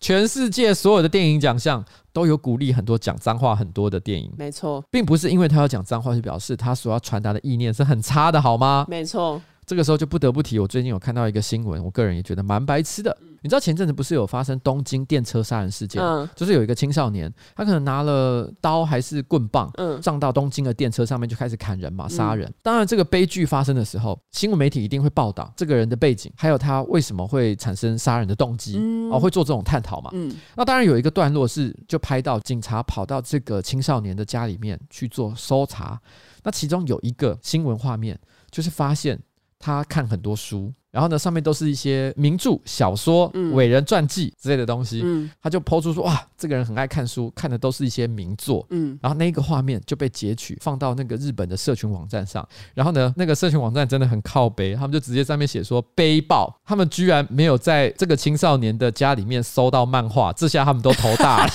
[0.00, 4.32] 全世界所有的电影奖项都有鼓励很多讲脏话很多的电影。
[4.36, 8.86] 没错，并不是因为他要讲脏话，就表示他所要传达的意念是很差的，好吗？
[8.88, 9.40] 没错。
[9.66, 13.16] 这个时候就不得不提，我最近有看到一个新闻，我个人也觉得蛮白痴的。
[13.42, 16.02] 你知道前阵子不是有发生东京电车杀人事件？
[16.02, 22.52] 嗯，就是有一个青少年，他可能拿了刀还是棍棒，嗯，上到东京的电车上面就开始砍人嘛，杀人。
[22.62, 30.10] 当然，这个悲剧发生的时候，新闻媒体一定会报道这个人的背景，还有他为什么会产生杀人的动机，嗯哦，会做这种探讨嘛。
[30.12, 36.00] 嗯，那当然有一个段落是就拍到警察跑到这个青少年的家里面去做搜查，
[36.42, 38.18] 那其中有一个新闻画面
[38.50, 39.18] 就是发现
[39.58, 40.72] 他看很多书。
[40.90, 45.02] 然后呢，上面都是一些名著、小说、嗯、伟人传记之类的东西。
[45.04, 52.46] 嗯，他就 po 出说：“哇，这个人很爱看书，看的都是一些名作。”嗯，然后那个画面就被截取放到那个日本的社群网站上。
[52.74, 61.52] 然后呢，那个社群网站真的很靠背，他们就直接上面写说：“背报，他们居然没有在这个青少年的家里面搜到漫画。”这下他们都头大了。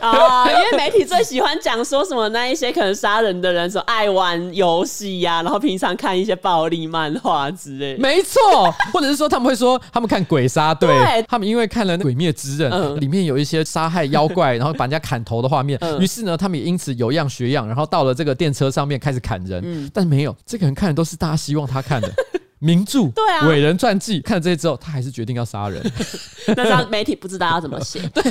[0.00, 7.50] 啊、 哦，因为媒体最喜欢讲说什么那一些可能杀人的人说爱玩游戏呀，然后平常看一些暴力漫画。
[7.98, 10.88] 没错，或者是说他们会说他们看鬼杀队，
[11.28, 19.62] 他们因为看了《鬼灭之刃》，嗯，里面有一些杀害妖怪，然后把人家砍头的画面，于、嗯、是呢，他们也因此有样学样，然后到了这个电车上面开始砍人。
[19.64, 22.12] 嗯，但是没有，这个人看的都是大家希望他看的。
[22.58, 25.78] 名著，对啊，伟人传记，看了这些之后，他还是决定要杀人。
[26.56, 28.22] 那让媒体不知道要怎么写， 对，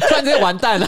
[0.00, 0.86] 突然间完蛋了。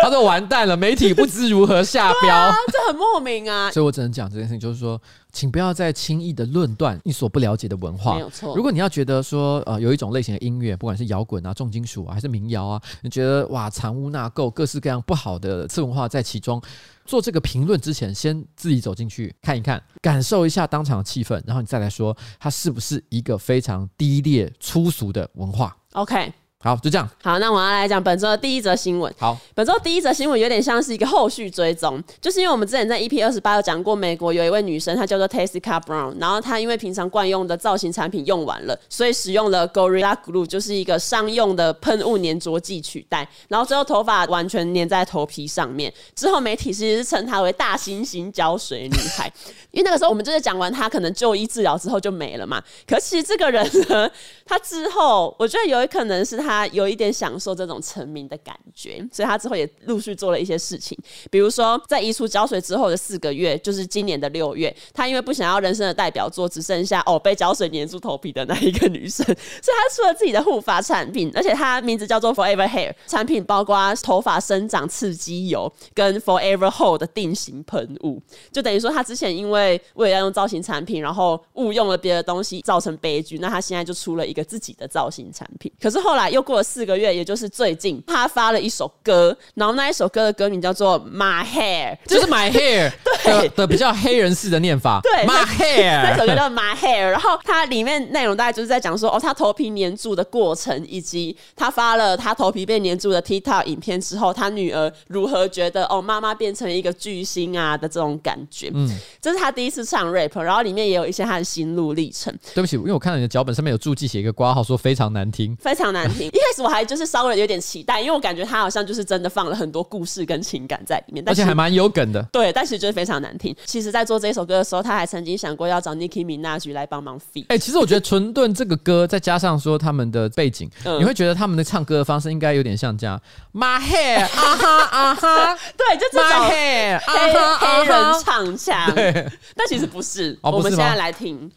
[0.00, 3.70] 他说完蛋了，媒体不知如何下标，啊，这很莫名啊。
[3.70, 4.98] 所以我只能讲这件事情，就是说，
[5.32, 8.14] 请不要再轻易的论断你所不了解的文化。
[8.14, 8.54] 没有错。
[8.54, 16.62] 如果你要觉得说，呃，有一种类型的音乐，不管是摇滚啊、重金属啊，还是民谣啊，你觉得哇，藏污纳垢，各式各样不好的次文化在其中。
[17.04, 25.76] 做这个评论之前，先自己走进去看一看，感受一下当场的气氛，然后你再来说它是不是一个非常低劣粗俗的文化。
[25.94, 26.32] OK。
[26.62, 27.08] 好，就这样。
[27.20, 29.12] 好，那我要来讲本周的第一则新闻。
[29.18, 45.92] 好，本周第一则新闻有点像是一个后续追踪，就是因为我们之前在 EP 二十八有讲过，美国有一位女生，她叫做 Tessica Brown，然后她因为平常惯用的造型产品用完了，所以使用了 Gorilla Glue，就是一个商用的喷雾粘着剂取代，然后最后头发完全粘在头皮上面。
[46.14, 49.28] 之后媒体其实是称她为大猩猩胶水女孩，
[49.72, 52.62] 因为那个时候我们就是讲完她可能就医治疗之后就没了嘛。
[52.86, 54.08] 可是其实这个人呢，
[54.46, 56.51] 她之后我觉得有可能是她。
[56.52, 60.96] 他有一点享受这种成名的感觉，所以他之后也陆续做了一些事情，
[61.30, 78.20] 比如说在移除胶水之后的四个月，就是今年的六月，他因为不想要人生的代表作只剩下哦被胶水粘住头皮的那一个女生，所以他出了自己的护发产品，而且他名字叫做 Forever Hair，产品包括头发生长刺激油跟 Forever Hold 的定型喷雾，
[78.52, 86.41] 就等于说他之前因为为了要用造型产品，然后误用了别的东西造成悲剧，那他现在就出了一个自己的造型产品，可是后来又。
[86.42, 92.90] 过了四个月，也就是最近，他发了一首歌，然后那一首歌的歌名叫做 My Hair，就是 My Hair，
[93.24, 93.52] 对。
[93.52, 108.88] 的比较黑人式的念法， 对，My Hair，那首歌叫 My Hair，然后它里面内容大概就是在讲说，哦，他头皮粘住的过程，以及他发了他头皮被粘住的 TikTok 影片之后，他女儿如何觉得哦，妈妈变成一个巨星啊的这种感觉，嗯，
[109.20, 112.34] 这是他第一次唱 rap，然后里面也有一些他的心路历程。
[112.54, 116.30] 对不起，因为我看到你的脚本上面有注记写一个括号，说非常难听，非常难听。
[116.32, 122.22] 一开始我还就是稍微有点期待，因为我感觉他好像就是真的放了很多故事跟情感在里面，而且还蛮有梗的。
[122.32, 123.54] 对，但其实就是非常难听。
[123.66, 127.42] 其实，在做这一首歌的时候，他还曾经想过要找 Nicki Minaj 来帮忙 feat。
[127.44, 133.20] 哎、欸，其实我觉得纯顿这个歌，再加上说他们的背景，嗯、你会觉得他们的唱歌的方式应该有点像这样
[133.52, 138.90] ：My hair，啊哈啊哈， 对，就这种 hair，黑黑人唱腔。
[138.96, 139.12] 对，
[139.54, 140.38] 但其实不是。
[140.40, 141.50] 哦、不是我们现在来听。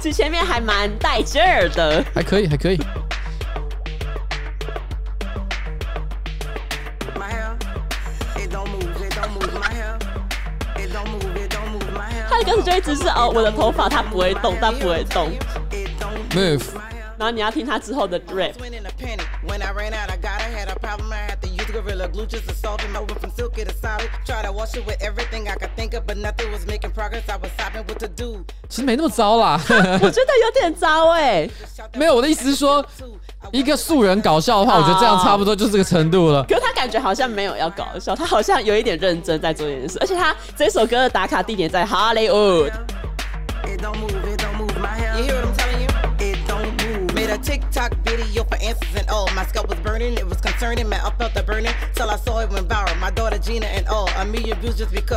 [0.00, 2.02] 其前面还蛮带劲儿的。
[2.14, 2.80] 还可以还可以。
[12.28, 15.30] 他的歌词就一直是哦，我的头发它不会动，它不会动。
[16.30, 16.62] Move
[17.18, 18.54] 然后你要听他之后的 drift
[28.68, 31.50] 其实没那么糟啦， 我觉得有点糟哎、欸。
[31.94, 32.84] 没有，我的意思是说，
[33.52, 36.44] 一个素人搞笑的话，我觉得这样差不多就是这个程度了。
[36.44, 41.84] 可是他感觉好像没有要搞笑，他好像有一点认真在做这件事，而且他这首歌的打卡地点在
[47.30, 47.70] Hollywood。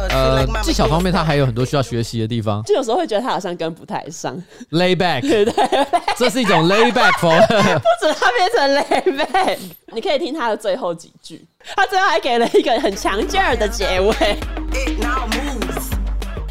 [0.09, 4.35] 呃，技巧方面他还有很多需要学习的地方，就有时候会觉得他好像跟不太上。
[4.71, 5.53] Lay back， 对对，
[6.17, 9.57] 这是一种 lay back 风，不准他变成 lay back。
[9.93, 11.45] 你可以听他的最后几句，
[11.75, 14.13] 他最后还给了一个很强劲儿的结尾。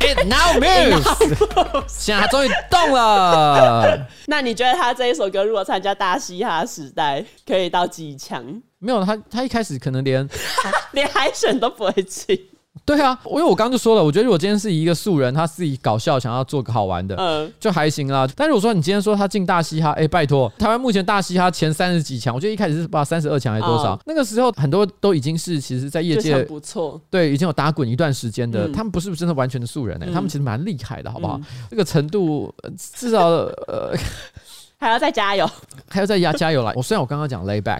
[0.02, 4.06] It now moves，现在他终于动了。
[4.26, 8.44] 那你觉得他这一首歌如果参加大嘻哈时代，可以到几强？
[8.78, 10.28] 没有，他他一开始可能连
[10.92, 12.36] 连海选都不会进。
[12.84, 18.26] 对啊，因为我刚刚就说了，我觉得如果今天是一个素人，他自己搞笑，想要做个好玩的，嗯，就还行啦。
[18.34, 23.92] 但如果说你今天说他进大嘻哈，哎，拜托，台湾目前大嘻哈前三十几强，我觉得一开始是把三十二强还是多少？
[23.94, 31.36] 哦、那个时候很多都已经是其实，在业界不错，对，已经有打滚一段时间的，嗯、他们不是真的完全的素人哎、欸，嗯、他们其实蛮厉害的，好不好？
[31.38, 33.94] 嗯、这个程度至少呃
[34.78, 35.48] 还要再加油，
[35.88, 36.72] 还要再加加油啦。
[36.74, 37.78] 我虽然我刚刚讲 lay back，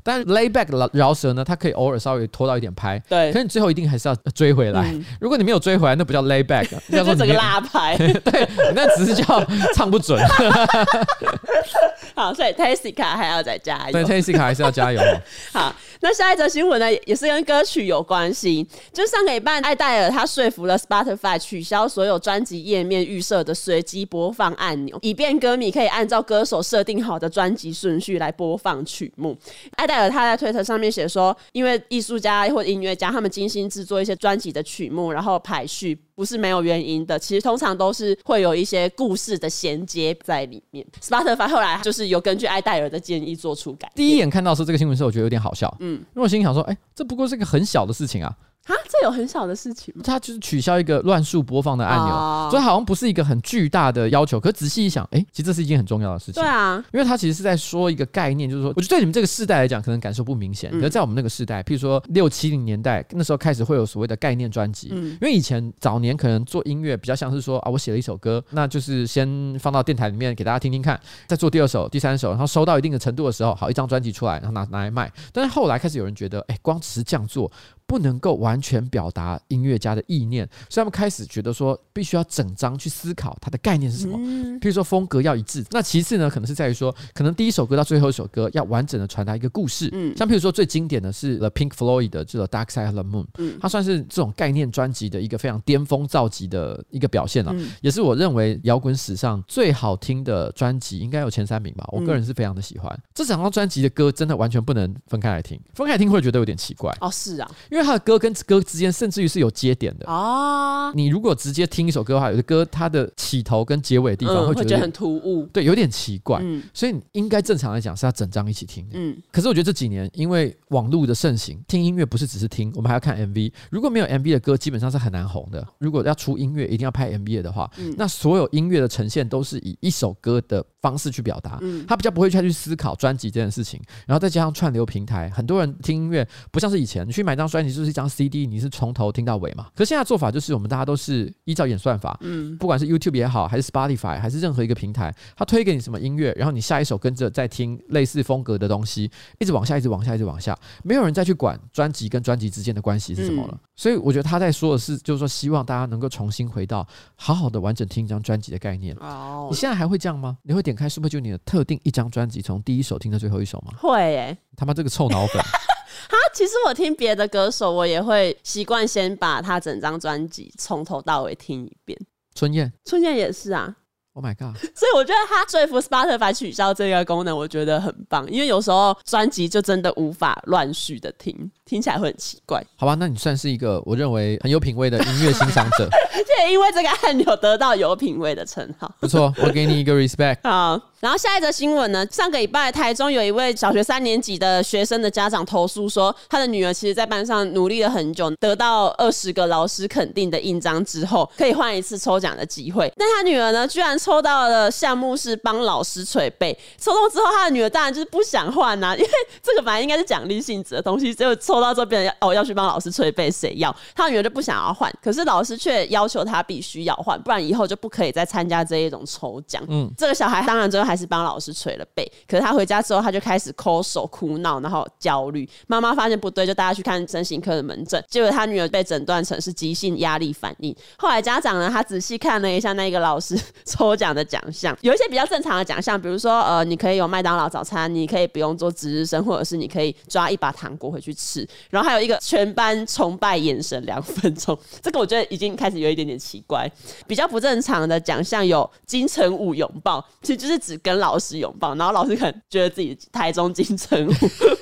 [0.00, 0.02] 嗯。
[0.04, 3.32] 但 layback 饶舌呢，它可以偶尔稍微拖到一点拍，对。
[3.32, 4.82] 可是你最后一定还是要追回来。
[4.92, 7.96] 嗯、如果你没有追回来，那不叫 layback，叫做整个拉拍。
[7.98, 10.20] 对，那只是叫唱不准。
[12.14, 13.92] 好，所以 Tessica 还要再加油。
[13.92, 15.00] 对，Tessica 还是要加油。
[15.52, 18.66] 好， 那下一则新闻呢，也是跟歌曲有关系。
[18.90, 29.36] 就上个礼拜，艾戴尔他说服了 Spotify 取消所有专辑页面预设的随机播放按钮，以便歌迷可以按照歌手设定好的专辑顺序来播放曲目。
[29.76, 35.98] 艾戴尔他在推特上面写说，因为艺术家或音乐家他们精心制作一些专辑的曲目，然后排序。
[36.20, 40.86] 不是没有原因的，其实通常都是会有一些故事的衔接在里面。
[41.00, 43.90] Spotify 后来就是有根据艾戴尔的建议做出改。
[43.94, 48.36] 第一眼看到说这个新闻时候，我觉得有点好笑，嗯，因为我心里想说，哎，这不过是个很小的事情啊。
[48.66, 50.02] 啊，这有很小的事情吗？
[50.04, 54.38] 它就是取消一个乱数播放的按钮，哦、所以好像不是一个很巨大的要求。
[54.38, 56.34] 可仔细一想，哎、欸，其实这是一件很重要的事情。
[56.34, 60.70] 对啊，因为它其实是在说一个概念，就是说，我觉得对你们这个世代来讲，可能感受不明显。
[60.72, 75.10] 可是在我们那个世代，譬如说六七零年代那时候开始会有所谓的概念专辑，嗯、因为以前早年可能做音乐比较像是说啊，我写了一首歌，那就是先放到电台里面给大家听听看，再做第二首、第三首，然后收到一定的程度的时候，好，一张专辑出来，然后拿拿来卖。
[75.32, 77.50] 但是后来开始有人觉得，哎、欸，光只是这样做。
[77.90, 84.16] 不能够完全表达音乐家的意念，所以他们开始觉得说，必须要整张去思考它的概念是什么。
[84.60, 89.88] 譬如说风格要一致，那其次呢，可能是在于说，可能第一首歌到最后一首歌要完整的传达一个故事。
[89.90, 101.84] 嗯，像譬如说最经典的是 The Pink Floyd 的这个 Dark Side of the Moon，嗯，它算是这种概念专辑的一个非常巅峰造极的一个表现了，也是我认为摇滚史上最好听的专辑，应该有前三名吧。
[101.90, 106.96] 我个人是非常的喜欢这整张专辑的歌，真的完全不能分开来听，分开来听会觉得有点奇怪。
[107.00, 108.60] 哦，是啊，因为他的歌跟歌。
[108.70, 110.92] 之间甚至于是有接点的啊！
[110.92, 116.38] 你如果直接听一首歌的话，有的歌它的起头跟结尾的地方会觉得很突兀，对，有点奇怪。
[116.40, 118.92] 嗯，所以应该正常来讲是要整张一起听的。
[118.94, 123.52] 嗯，可是我觉得这几年因为网络的盛行，听音乐不是只是听，我们还要看 MV。
[123.70, 125.66] 如果没有 MV 的歌，基本上是很难红的。
[125.78, 131.58] 如果要出音乐，一定要拍 MV 的话，那所有音乐的呈现都是以一首歌的方式去表达。
[131.60, 133.80] 嗯，他比较不会再去思考专辑这件事情。
[134.06, 138.46] 然后再加上串流平台，很多人听音乐不像是以前，你去买张专辑就是一张 CD。
[138.46, 139.68] 你是从头听到尾嘛？
[139.74, 153.50] 可是现在做法就是，我们大家都是依照演算法，嗯，不管是 YouTube 也好，还是 Spotify，还是任何一个平台，它推给你什么音乐，然后你下一首跟着再听类似风格的东西，一直往下，一直往下，一直往下，没有人再去管专辑跟专辑之间的关系是什么了。
[153.52, 158.94] 嗯、所以我觉得他在说的是，就是说希望大家能够重新回到好好的完整听一张专辑的概念。
[158.96, 160.36] 哦，你现在还会这样吗？
[160.42, 163.72] 你会点开 Super Junior 的特定一张专辑，从第一首听到最后一首吗？
[163.78, 164.38] 会耶、欸！
[164.54, 165.40] 他妈这个臭脑粉！
[165.40, 171.98] 哈，其实我听别的歌手，我也会习惯先把他整张专辑从头到尾听一遍。
[172.34, 173.74] 春燕，春燕也是啊。
[174.20, 174.54] Oh my god！
[174.74, 181.50] 所以我觉得他说服 Spotify 取消这个功能，我觉得很棒，因为有时候专辑就真的无法乱序的听。
[181.64, 182.62] 听起来会很奇怪。
[182.76, 185.88] 好吧，那你算是一个我认为很有品味的音乐欣赏者，
[186.26, 188.92] 就因为这个按钮得到有品味的称号。
[188.98, 190.38] 不错，我给你一个 respect。
[190.44, 190.78] 好。
[191.00, 192.04] 然后下一则新闻呢？
[192.10, 202.92] 上个礼拜，台中有一位小学三年级的学生的家长投诉说，他的女儿其实在班上努力了很久，得到二十个老师肯定的印章之后，可以换一次抽奖的机会。
[202.98, 206.58] 但他女儿呢，居然抽到的项目是帮老师捶背。
[206.78, 209.10] 抽中之后，他的女儿当然就是不想换呐、啊， 因为
[209.42, 213.74] 这个本来应该是奖励性质的东西，结果抽到这边要哦要去帮老师捶背，谁要？
[213.94, 219.62] 他女儿就不想要换，可是老师却要求他必须要换，不然以后就不可以再参加这一种抽奖。
[219.68, 225.48] 嗯，这个小孩当然最后还是帮老师捶了背，可是他回家之后，他就开始抠手、哭闹，然后焦虑。
[225.66, 228.02] 妈妈发现不对，就带他去看身心科的门诊。
[228.08, 230.74] 结果他女儿被诊断成是急性压力反应。
[230.96, 241.46] 后来家长呢，他仔细看了一下那个老师 抽抽奖的奖项，有一些比较正常的奖项，比如说呃，你可以有麦当劳早餐，你可以不用做值日生，或者是你可以抓一把糖果回去吃。
[241.70, 246.70] 然后还有一个全班崇拜眼神两分钟，这个我觉得已经开始有一点点奇怪。
[247.08, 254.12] 比较不正常的奖项有金城武拥抱，其实就是只跟老师拥抱，然后老师可能觉得自己台中金城武，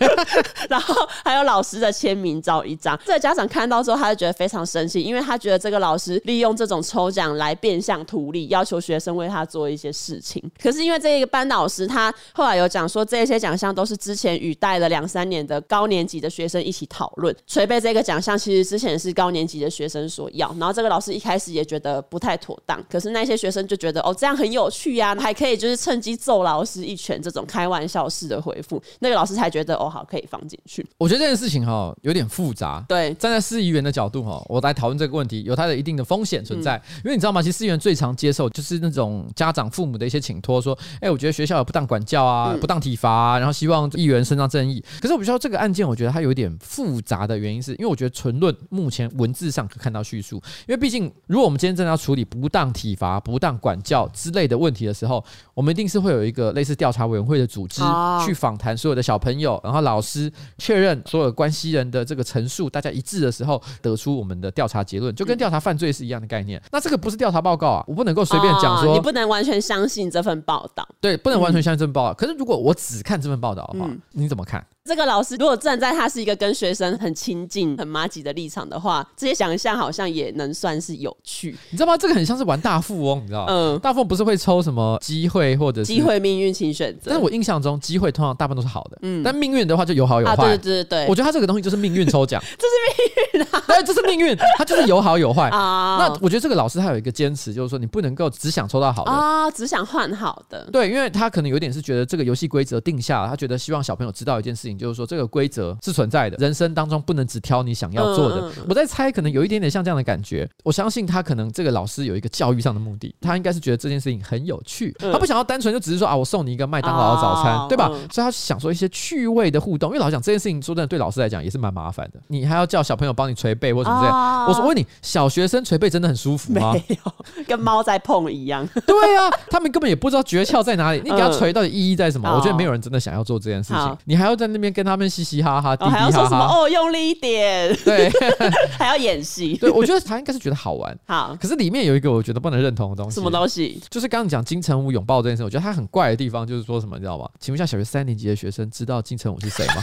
[0.70, 2.98] 然后还有老师的签名照一张。
[3.04, 10.42] 这个家长看到之后，他就觉得非常生气，因为他觉得这个老师利用这种抽奖来变相图利，要求学生为他做一些事情。
[10.58, 26.78] 可是因为这一个班导师，他后来有讲说，这些奖项都是之前与带了两三年的高年级的学生一起讨论，捶背这个奖项其实之前是高年级的学生所要，然后这个老师一开始也觉得不太妥当，可是那些学生就觉得哦，这样很有趣呀、啊，还可以就是趁机揍老师。
[26.88, 30.86] 一拳这种开玩笑式的回复，那个老师才觉得哦，好，可以放进去。
[30.96, 32.82] 我觉得这件事情哈有点复杂。
[32.88, 36.76] 对，站在市议员的角度哈，我来讨论这个问题，有它的一定的风险存在。
[36.76, 37.42] 嗯、因为你知道吗？
[37.42, 44.82] 其实市议员最常接受就是那种家长父母的一些请托，说，哎、欸，我觉得学校有不当管教啊，嗯、不当体罚啊，然后希望议员伸张正义。
[45.00, 50.36] 可是我比如说这个案件，我觉得它有一点复杂的原因是，因为我觉得纯论目前文字上可看到叙述，
[50.66, 57.82] 因为毕竟如果我们今天真的要处理不当体罚、不当管教之类的问题的时候，我们一定是会有一个类似调查委员会的组织
[58.24, 66.60] 去访谈所有的小朋友，然后老师确认所有关系人的这个陈述，大家一致的时候，得出我们的调查结论，就跟调查犯罪是一样的概念。
[66.70, 70.86] 那这个不是调查报告啊，我不能够随便讲说，你不能完全相信这份报道。
[71.00, 72.14] 对，不能完全相信这份报道。
[72.14, 74.64] 可是如果我只看这份报道的话，你怎么看？
[74.88, 81.94] 这个老师如果站在他是一个跟学生很亲近、很麻吉的立场的话，这些想象好像也能算是有趣，你知道吗？
[81.94, 83.52] 这个很像是玩大富翁，你知道吗？
[83.52, 87.10] 嗯，大富翁不是会抽什么机会或者机会、命运，请选择。
[87.10, 90.36] 但是我印象中，机会通常大部分都是好的，嗯，但命运的话就有好有坏。
[90.36, 95.98] 对对对对，我觉得他这个东西就是命运抽奖， 这是命运啊， 对，这是命运，他就是有好有坏 啊。
[95.98, 100.66] 那我觉得这个老师他有一个坚持，就是说你不能够只想抽到好的啊，只想换好的。
[100.72, 105.76] 对，因为他可能有点是觉得这个游戏规则定下了，他觉得希望小朋友知道一件事情，就是说这个规则。
[105.82, 108.50] 是存在的，人生当中不能只挑你想要做的。
[108.68, 110.48] 我在猜，可能有一点点像这样的感觉。
[110.62, 117.88] 我相信他可能这个老师有一个教育上的目的，他应该是觉得这件事情很有趣，嗯、他不想要单纯就只是说啊，我送你一个麦当劳的早餐，哦、对吧？
[117.92, 119.90] 嗯、所以他想说一些趣味的互动。
[119.90, 122.20] 因为老实讲，这件事情说真的，对老师来讲也是蛮麻烦的。
[122.28, 124.12] 你还要叫小朋友帮你捶背或什么之类。
[124.12, 126.72] 哦、我说，我问你，小学生捶背真的很舒服吗？
[126.72, 128.68] 没有，跟猫在碰一样。
[128.86, 131.00] 对啊，他们根本也不知道诀窍在哪里。
[131.04, 132.28] 你给他捶到底意义在什么？
[132.28, 133.96] 嗯、我觉得没有人真的想要做这件事情。
[134.04, 136.10] 你还要在那边跟他们嘻嘻哈哈、滴滴哈哈。
[136.10, 136.68] 什么哦？
[136.68, 138.10] 用力一点，对，
[138.78, 139.56] 还要演戏。
[139.60, 140.96] 对，我觉得他应该是觉得好玩。
[141.06, 143.14] 好，可是里面有一个我觉得不能认同的东西。
[143.14, 143.80] 什么东西？
[143.90, 147.28] 就是刚刚讲金城武拥抱这件事，我觉得他很怪的地方就是说什么，你知道吗？
[147.40, 149.82] 请问一下，小学三年级的学生知道金城武是谁吗？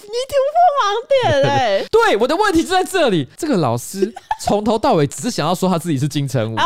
[0.00, 1.84] 你突破盲点哎！
[1.90, 3.28] 对，我的问题就在这里。
[3.36, 6.56] 这个老师从头到尾只是想要说他自己是金城武。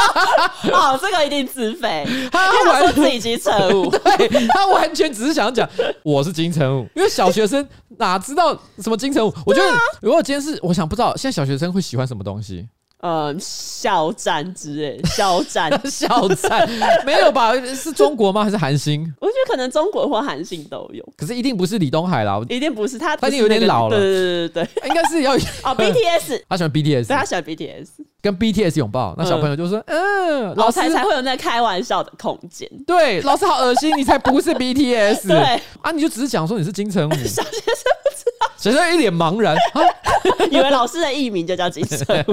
[0.72, 2.06] 哦，这个一定自费。
[2.30, 5.68] 他完全自己金城武， 对，他完全只是想讲
[6.02, 7.66] 我是金城武，因为小学生
[7.98, 9.34] 哪知道什么金城武？
[9.46, 12.68] 我觉得如果今天是，我想不知道现在小学生会喜欢什么东西。
[13.00, 16.68] 呃，肖战之类，肖战， 肖战，
[17.06, 17.52] 没有吧？
[17.74, 18.44] 是中国吗？
[18.44, 19.00] 还是韩星？
[19.18, 23.98] 我觉得可能中国或韩星都有，可是一定不是李东海啦，一定不是他，他已经有点老了。
[23.98, 27.86] 对对对对， 应该是要哦，BTS， 他喜欢 BTS，对，他喜欢 BTS，
[28.20, 32.68] 跟 BTS 拥抱，那小朋友就说，嗯，老师才会有那开玩笑的空间。
[32.86, 35.26] 对，老师好恶心，你才不是 BTS。
[35.26, 35.38] 对
[35.80, 39.56] 啊，你就只是讲说你是金城武，小学生不知道，学生一脸茫然，
[40.50, 42.32] 以为老师的艺名就叫金城武。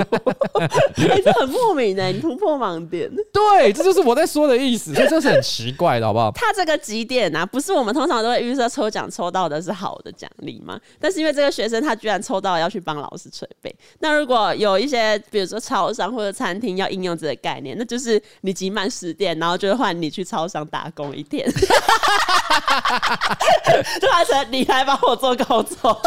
[1.10, 3.10] 哎，这很莫名的，你突破盲点。
[3.32, 6.30] 对，这就是我在说的意思，所以这是很奇怪的，好不好？
[6.32, 7.46] 他这个几点啊？
[7.46, 10.78] 不是我们通常都会预设抽奖抽到的是好的奖励吗？
[11.00, 21.50] 但是因为这个学生他居然抽到了要去帮老师捶背，那如果有一些比如说超商或者餐厅要应用这个概念，那就是你集满十点，然后就会换你去超商打工一天，
[24.02, 26.02] 就换成你来帮我做工作。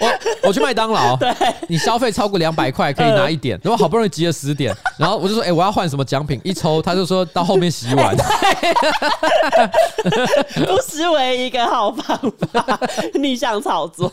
[0.00, 1.32] 我我去麦当劳，对，
[1.68, 6.40] 你消费超过两百块可以拿一点，然后好不容易集了十点，然后我就说，哎、欸，我要换什么奖品？
[6.42, 8.16] 一抽，他就说到后面洗碗，
[10.66, 12.18] 不失为一个好方
[12.52, 12.80] 法，
[13.14, 14.10] 逆向操作。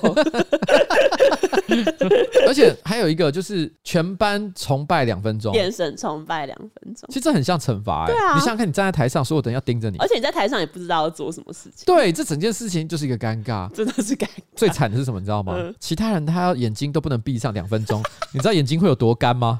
[2.47, 8.07] 而且还有一个就是全班崇拜两分钟，眼神崇拜两分钟，其实这很像惩罚哎。
[8.07, 11.85] 对啊，你想想看，你站在台上，所有的人要盯着你，而且你在台上也不知道要做什么事情。
[11.85, 14.29] 对，这整件事情就是一个尴尬，真的是尴尬。
[14.55, 15.19] 最惨的是什么？
[15.19, 15.55] 你知道吗？
[15.57, 18.03] 嗯、其他人他要眼睛都不能闭上两分钟，
[18.33, 19.59] 你知道眼睛会有多干吗？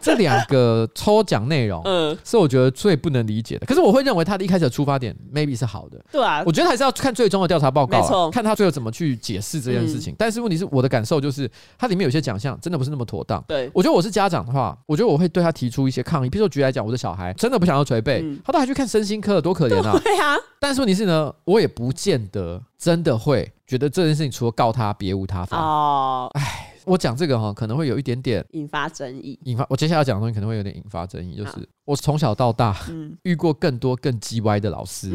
[0.00, 3.66] 这两个抽奖内容，嗯，是我觉得最不能理解的。
[3.66, 6.44] 可是我会认为他的一开始的出发点 maybe 是好的，对啊。
[6.46, 10.14] 我觉得还是要看最终的调查报告，没错，看他最后怎么去解释这件事情。
[10.16, 13.42] 但是问题是我的感受就是，它里面有些奖项真的不是那么妥当。
[13.48, 16.30] 对，我觉得我是家长的话，我觉得我会对他提出一些抗议。
[16.30, 19.98] 比如说举例来讲，我的小孩真的不想要捶背，他都还去看身心科，多可怜啊！
[20.04, 20.36] 对啊。
[20.60, 25.56] 但是问题是呢，我也不见得真的会觉得这件事情除了告他别无他法。
[25.56, 26.66] 哦，哎。
[26.86, 29.38] 我讲这个哈，可能会有一点点引发争议。
[29.44, 32.76] 引发我接下来要讲的东西可能会有点引发争议，就是我从小到大
[33.22, 35.10] 遇过更多更鸡歪的老师，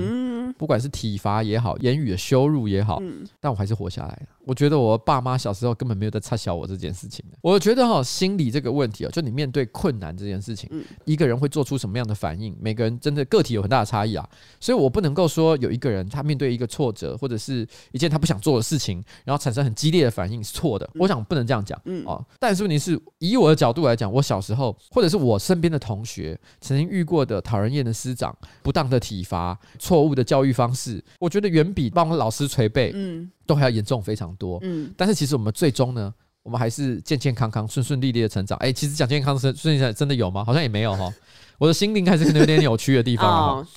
[0.58, 3.02] 不管是体罚也好，言语的羞辱也好，
[3.40, 4.28] 但我还是活下来了。
[4.46, 7.26] 我觉得我爸妈小时候根本没有在插小我这件事情。
[7.42, 10.70] 我觉得哈，心理这个问题啊，就你面对困难这件事情，
[11.06, 14.30] 一个人会做出什么样的反应，每个人真的个体有很大的差异啊。
[14.60, 20.88] 所以我不能够说有一个人他面对一个挫折或者是一件他不想做的事情，然后产生很激烈的反应是错的。
[20.96, 21.64] 我想不能这样。
[21.64, 34.92] 讲，嗯哦，但是问题是，以我的角度来讲，我小时候或者是我身边的同学曾经遇过的讨人厌的师长、不当的体罚、错误的教育方式，我觉得远比帮老师捶背，嗯，都还要严重非常多，嗯。
[34.98, 36.12] 但是其实我们最终呢，
[36.42, 38.58] 我们还是健健康康、顺顺利利的成长。
[38.58, 40.44] 哎，其实讲健康顺顺利真的有吗？
[40.44, 41.14] 好像也没有哈。
[41.60, 43.60] 我的心灵还是可能有点扭曲的地方。
[43.60, 43.68] 哦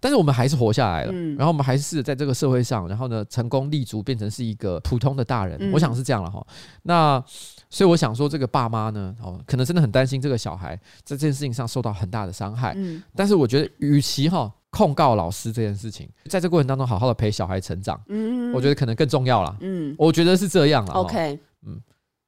[0.00, 5.56] 但是我们还是活下来了，嗯、然后我们还是试着在这个社会上，然后呢，成功立足，变成是一个普通的大人。
[5.60, 6.44] 嗯、我想是这样了哈。
[6.82, 7.22] 那
[7.70, 12.72] 所以我想说，这个爸妈呢，哦，可能真的很担心这个小孩在这件事情上受到很大的伤害。
[12.76, 19.56] 嗯、但是我觉得，与其哈控告老师这件事情，在这过程当中好好的陪小孩成长，嗯，我觉得可能更重要了。
[19.60, 20.92] 嗯，我觉得是这样了。
[20.92, 21.80] OK，嗯，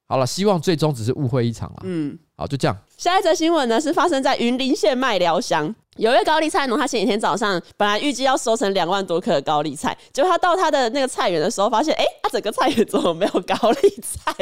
[0.07, 1.81] 好了，希望最终只是误会一场了。
[1.85, 2.77] 嗯，好，就这样。
[2.97, 5.75] 下一则新闻呢，是发生在云林县麦寮乡。
[5.97, 14.33] 有一位高丽菜农，他前几天早上本来预计要收成两万多颗的高丽菜，结果他到他的那个菜园的时候，发现，哎、欸，他整个菜园怎么没有高丽菜？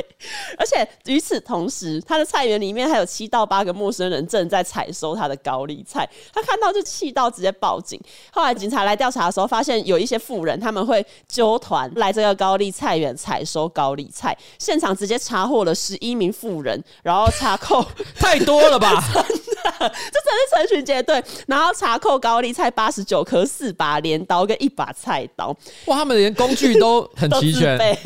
[0.58, 6.08] 而且与此同时，他的菜园里面还有七到八个陌生人正在采收他的高丽菜。
[6.34, 7.98] 他看到就气到直接报警。
[8.30, 17.82] 后来警察来调查的时候，发现有一些富人他们会纠团来这个高丽菜园采收高丽菜，现场直接查获了十一名富人，然后查扣
[18.16, 19.02] 太多了吧？
[19.78, 25.48] 这真是成群结队，然后查扣高丽菜八十九颗，四把镰刀跟一把菜刀。
[25.86, 27.76] 哇，他们连工具都很齐全。
[27.80, 27.96] 对，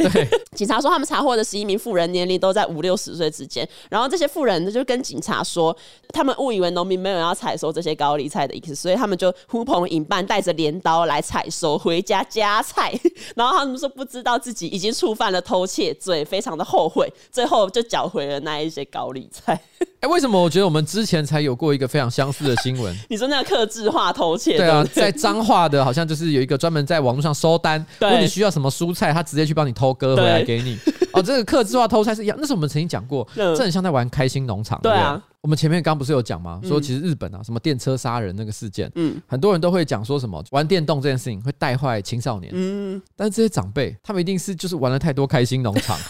[0.55, 3.69] 警察说他们查获的十一名富人年龄都在五六十岁之间。
[3.91, 5.77] 然后这些富人就跟警察说，
[6.11, 12.93] 他们误以为农民没有要采收这些高丽菜的意思，所以他们就呼朋引伴，带着镰刀来采收，回家夹菜。
[13.35, 19.61] 然后他们说不知道自己已经触犯了偷窃罪，非常的后悔，最后就缴回了那一些高丽菜。
[20.03, 22.93] 哎，为什么我觉得我们之前才有过一个非常相似的新闻？
[23.09, 24.57] 你说那个克制化偷窃？
[24.57, 30.77] 对啊，在彰化的，好像就是有一个专门在网络上收单，如果你需要什么蔬菜，他直接去帮你偷割回来给你。
[31.13, 34.81] 哦，这个克制化偷菜是一样，那是我们曾经讲过，这很像在玩开心农场。
[34.83, 36.61] 对啊，我们前面刚不是有讲吗？
[36.63, 45.99] 说其实日本啊，什么电车杀人那个事件，嗯，很多人都会讲说什么玩电动这件事情会带坏青少年，嗯，但是这些长辈他们一定是就是玩了太多开心农场。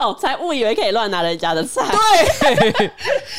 [0.00, 1.82] 哦，才误以为可以乱拿人家的菜，
[2.56, 2.90] 对，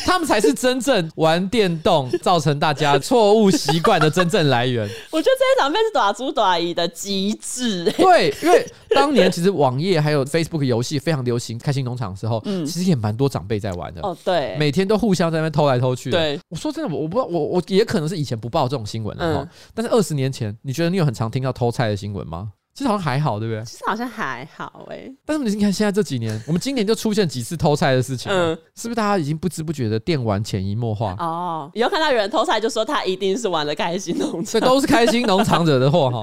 [0.06, 4.88] 他们才是真正玩电动造成大家错误习惯的真正来源。
[5.10, 7.84] 我觉得这些长辈是大猪大姨的极致。
[7.92, 14.00] 对，因为 当年其实网页还有 Facebook 游戏非常流行，开心农场的时候，嗯，其实也蛮多长辈在玩的。
[14.02, 16.10] 哦，对，每天都互相在那边偷来偷去。
[16.10, 22.52] 对，我说真的，我我不知道，我我也可能是以前不报这种新闻了，嗯，但是二十年前，你觉得你有很常听到偷菜的新闻吗？
[22.80, 23.62] 其实好像还好，对不对？
[23.62, 25.14] 其实好像还好哎、欸。
[25.26, 31.14] 但是你看，现在这几年，我们今年就出现几次偷菜的事情，嗯，是不是大家已经不知不觉的电玩潜移默化？
[31.18, 36.22] 哦，以后看到有人偷菜，就说他一定是玩的开心农场，这都是开心农场惹的祸哈。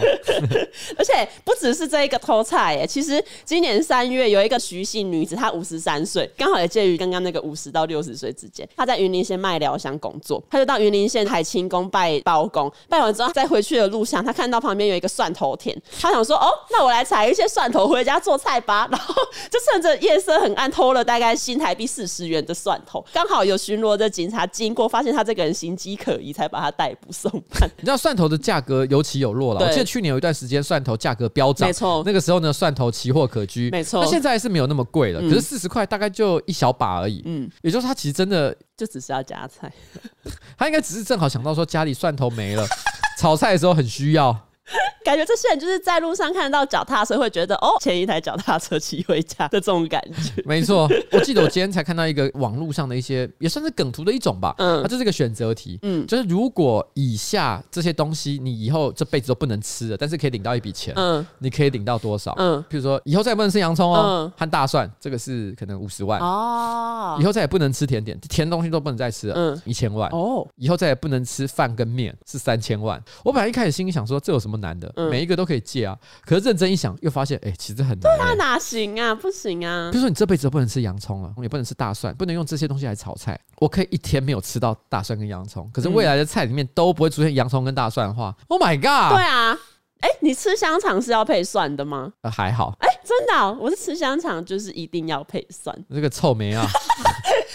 [0.97, 8.68] 而且不只是这一个偷菜哎，其实今年三月有一个徐姓女子，她五十三岁，刚好也介于刚刚那个五十到六十岁之间。
[8.76, 16.36] 她在云林县麦寮乡工作，她就到云林县海清宫拜包公，拜完之后，在回去的路上，她看到旁边有一个蒜头田，她想说。
[16.47, 18.88] 哦，那我来采一些蒜头回家做菜吧。
[18.91, 19.14] 然后
[19.50, 23.04] 就趁着夜色很暗，偷了大概新台币四十元的蒜头。
[23.14, 27.70] 刚好有巡逻的警察经过，发现他这个人形迹可疑，才把他逮捕送办。
[27.78, 29.66] 你知道蒜头的价格有起有落了。
[29.66, 32.04] 我记得去年有一段时间蒜头价格飙涨，没错。
[32.06, 34.04] 那个时候呢，蒜头奇货可居，没错。
[34.04, 37.22] 那现在是没有那么贵了，可是四十块大概就一小把而已。
[37.26, 39.72] 嗯，也就是他其实真的就只是要夹菜，
[40.58, 42.66] 他应该只是正好想到说家里蒜头没了，
[43.20, 44.47] 炒菜的时候很需要。
[45.03, 50.41] 感觉这些人就是在路上看到脚踏车，会觉得哦，前一台脚踏车骑回家的这种感觉。
[50.45, 54.53] 没错，我记得我今天才看到一个网络上的一些，也算是梗图的一种吧。
[54.57, 55.80] 嗯，它就是一个选择题。
[55.84, 62.34] 嗯，就是如果以下这些东西你以后这辈子都不能吃了，但是可以领到一笔钱，嗯，你可以领到多少？
[62.38, 67.18] 嗯，譬如说以后再也不能吃洋葱哦，和大蒜，这个是可能五十万哦。
[67.22, 70.45] 以后再也不能吃甜点，甜东西都不能再吃了，嗯，一千万哦。
[70.57, 73.01] 以后再也不能吃饭跟面，是三千万。
[73.24, 74.91] 我本来一开始心里想说，这有什么难的？
[75.10, 78.18] 每一个都可以借啊，可是认真一想，又发现，哎、欸，其实很难、欸。
[78.18, 79.14] 对啊，哪行啊？
[79.16, 79.89] 不行啊！
[79.91, 83.39] 比如说，你这辈子都不能吃洋葱了，也不能吃大蒜，不能用这些东西来炒菜。
[83.60, 89.16] 我可以一天没有吃到大蒜跟洋葱，可是未来的菜里面都不会出现洋葱跟大蒜的话、嗯、，Oh my god！
[89.16, 89.58] 对啊，
[90.02, 92.12] 哎、欸，你吃香肠是要配蒜的吗？
[92.22, 92.76] 呃，还好。
[92.80, 95.76] 哎、欸，真的、喔，我是吃香肠就是一定要配蒜。
[95.93, 96.66] 这个臭梅啊！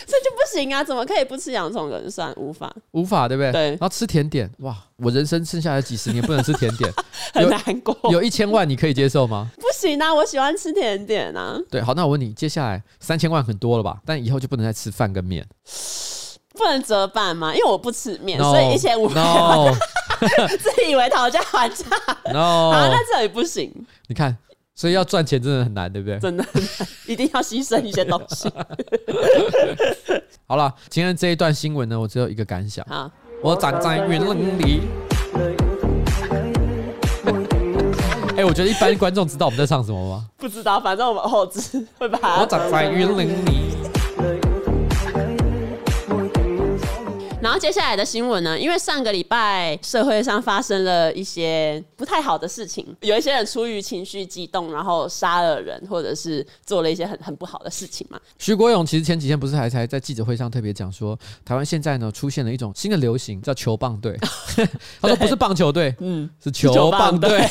[0.05, 0.83] 这就不行啊！
[0.83, 2.33] 怎么可以不吃洋葱跟蒜？
[2.37, 3.53] 无法，无法，对不对？
[3.53, 3.69] 对。
[3.71, 4.77] 然后吃甜点，哇！
[4.97, 6.93] 我人生剩下来几十年不能吃甜点，
[7.33, 7.97] 很难过。
[8.11, 9.51] 有一千万，你可以接受吗？
[9.57, 10.13] 不行啊！
[10.13, 11.59] 我喜欢吃甜点啊。
[11.71, 13.99] 对，好，那我问你，接下来三千万很多了吧？
[14.05, 15.47] 但以后就不能再吃饭跟面，
[16.55, 17.55] 不能折半吗？
[17.55, 19.09] 因为我不吃面，no, 所以一千五.
[20.59, 21.85] 自以为讨价还价。
[22.33, 23.71] No，好，那这里不行。
[24.07, 24.39] 你看。
[24.75, 26.19] 所以要赚钱真的很难，对不对？
[26.19, 26.71] 真的很难，
[27.07, 28.51] 一定要牺牲一些东西。
[30.49, 32.83] 好了，今天这一段新闻呢，我只有一个感想。
[32.89, 33.11] 好，
[33.43, 34.81] 我站在云林里。
[38.31, 40.27] 哎、欸，我觉得一般观众知道我们在唱什么吗？
[40.39, 42.41] 不知道，反正我们后制会把。
[42.41, 43.75] 我站在云林里。
[47.43, 48.57] 然后接下来的新闻呢？
[48.57, 58.21] 因为上个礼拜社会上发生了一些不太好的事情，有一些人出于情绪激动，然后杀了人，或者是做了一些很很不好的事情嘛。
[58.39, 64.17] 徐国勇其实前几天不是还才在记者会上特别讲说，台湾现在呢出现了一种新的流行，叫球棒队。
[65.03, 67.41] 他说不是棒球队，嗯，是球棒队。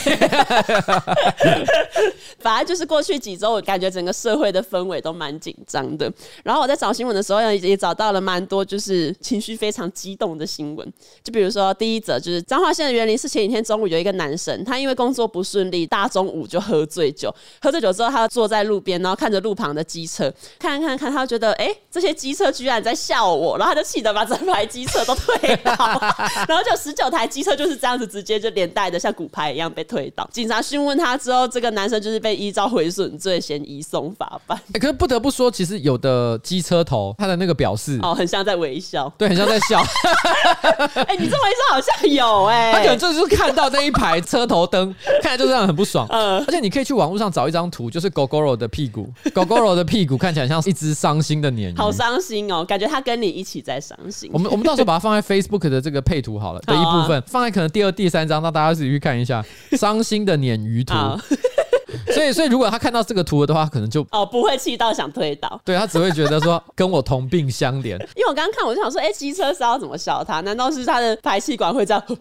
[2.39, 6.09] 反正就是过去几周，我感觉整个社会的氛围都蛮紧张的。
[6.43, 9.80] 然后我在找新闻的时候，也找到了蛮多就是情绪非常。
[9.91, 17.33] 激动的新闻，就比如说第一则，就是彰化县的园林是前几天中午有一个男生，他因为工作不顺利，大中午就喝醉酒。
[17.61, 25.73] 喝醉酒之后，他坐在路边，然后看着路旁的机车，看看看，他觉得哎、欸，这些机车居然在笑我，然后他就气得把整排机车都推倒，
[26.47, 30.29] 然后就十九台机车就是这样子直接就连带的像骨牌一样被推倒。
[30.31, 34.57] 警察询问他之后，这个男生就是被依照毁损罪嫌移送法办。
[34.57, 39.59] 哎、欸，可是不得不说，其实有的机车头他的那个表示哦，很像在微笑，对，很像在。
[39.71, 39.79] 笑，
[41.07, 46.05] 哎，你这么一说好像有哎、欸，他可能就是 看到那一排车头灯，看来就这样很不爽。
[46.09, 54.29] 嗯，而且你可以去网络上找一张图，就是 Gogoro 的屁股，Gogoro 的屁股看起来像一只伤心的鲶鱼，好伤心哦，感觉他跟你一起在伤心。
[54.33, 59.43] 我们我们到时候把它放在 Facebook 的这个配图好了的一部分，放在可能第二、第三张，让大家自己去看一下
[59.73, 60.93] 伤心的鲶鱼图。
[62.13, 67.99] 所以，所以如果他看到这个图的话，可能就哦不会气到想推倒，对他只会觉得说 跟我同病相怜。
[68.15, 70.41] 因为我刚刚看，我就想说，哎、欸，机车是要怎么笑他？
[70.41, 72.03] 难道是他的排气管会这样？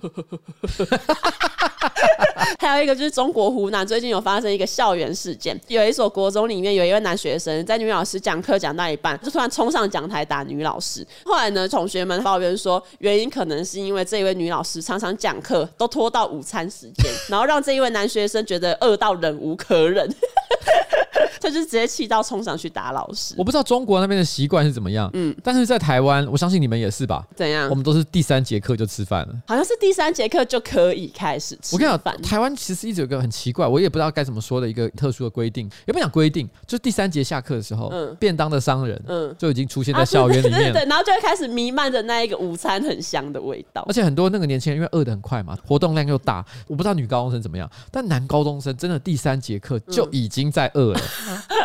[2.69, 11.07] 还有一个就是中国湖南最近有发生一个校园事件，有一所国中里面有一位男学生在女老师讲课讲到一半，就突然冲上讲台打女老师。
[11.25, 20.07] 后来呢，同学们抱怨说，原因可能是因为这一位女老师常常讲课都拖到午餐时间，然后让这一位男学生觉得饿到忍无可忍。
[21.41, 23.35] 他就直接气到冲上去打老师。
[23.37, 27.27] 我不知道中国那边的习惯是怎么样，嗯，但是在台湾，我相信你们也是吧？
[27.35, 27.69] 怎样？
[27.71, 31.75] 我们都是第三节课就吃饭了，好像是第三节课就可以开始吃。
[31.75, 43.83] 我跟你讲，台湾其实一直有个很奇怪，我也不知道该怎么说的一个特殊的规定，也不讲规定，就是第三节下课的时候，嗯，便当的商人，嗯，就已经出现在校园里面，对对对，然后就会开始弥漫着那一个午餐很香的味道。
[43.89, 51.01] 而且很多那个年轻人因为饿得很快嘛，活动量又大，我不知道女高中生怎么样，但男高中生真的第三节课就已经已经在饿了。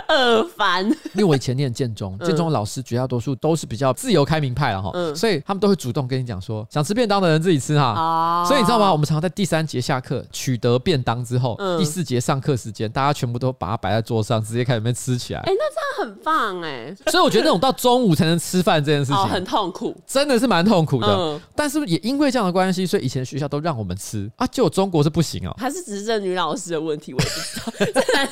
[0.07, 7.93] 饿烦，因为我以前念建中，建中的老师绝大多数都是比较自由开明派了哈，嗯、所以他们都会主动跟你讲说，想吃便当的人自己吃哈。
[7.95, 8.91] 哦、所以你知道吗？
[8.91, 15.39] 我们常常在第三节下课取得便当之后，嗯、第四节上课时间，大家全部都把它摆在桌上，直接开始面吃起来。
[15.41, 16.95] 哎、欸，那这样很棒哎。
[17.07, 21.07] 所以我觉得那种到中午才能吃饭这件事情，哦，很痛苦，真的是蛮痛苦的。
[21.07, 25.55] 嗯，但是也因为这样的关系，所以以前学校都让我们吃啊，就中国是不行哦。
[25.57, 27.65] 还是只是这女老师的问题，我也不知道。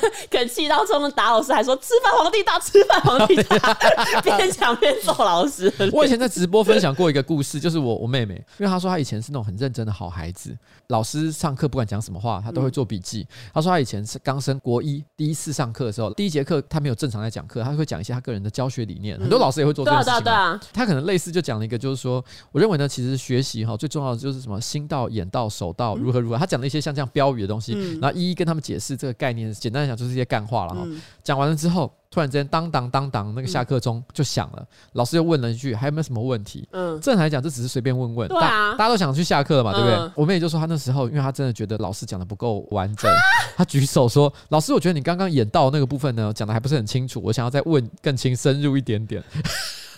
[0.30, 3.74] 可能气到中午打老师，还说吃饭皇帝大，吃饭皇帝大，
[4.22, 5.72] 边讲边揍老师。
[5.92, 10.56] 我以前在直播分享过一个故事，就是我我妹妹，因为她说她以前是那种很认真的好孩子，
[10.88, 13.26] 老师上课不管讲什么话，她都会做笔记。
[13.52, 19.18] 她说她以前是刚升国一，第一次上课的时候，第一节课她没有正常在讲课，她会讲一些她个人的教学理念。
[19.18, 20.22] 很多老师也会做这个事情。
[20.22, 26.36] 对啊，她可能类似就讲了一个，就是说，我认为呢，其实学习哈最重要的就是什么心到、眼到、手到，如何如何。
[26.36, 29.52] 她讲了一些像这样标语的东西，然后一一跟他们解释这个概念。
[29.52, 30.86] 简单来讲，就是一些干话了哈。
[31.22, 31.92] 讲完了之后。
[32.10, 34.58] 突然之间，当当当当，那个下课钟就响了。
[34.60, 38.28] 嗯、老师又问了一句：“还有没有什么问题？”嗯，正常来讲，这只是随便问问。
[38.28, 39.96] 对啊，大家都想去下课了嘛，对不对？
[39.96, 43.10] 嗯、我妹也就说，她那时候，因为她真的觉得老师讲的不够完整，
[43.58, 49.20] 她举手说：“老师，我觉得你刚刚演到那个部分呢，讲的还不是很清楚，我想要再问更清、深入一点点。”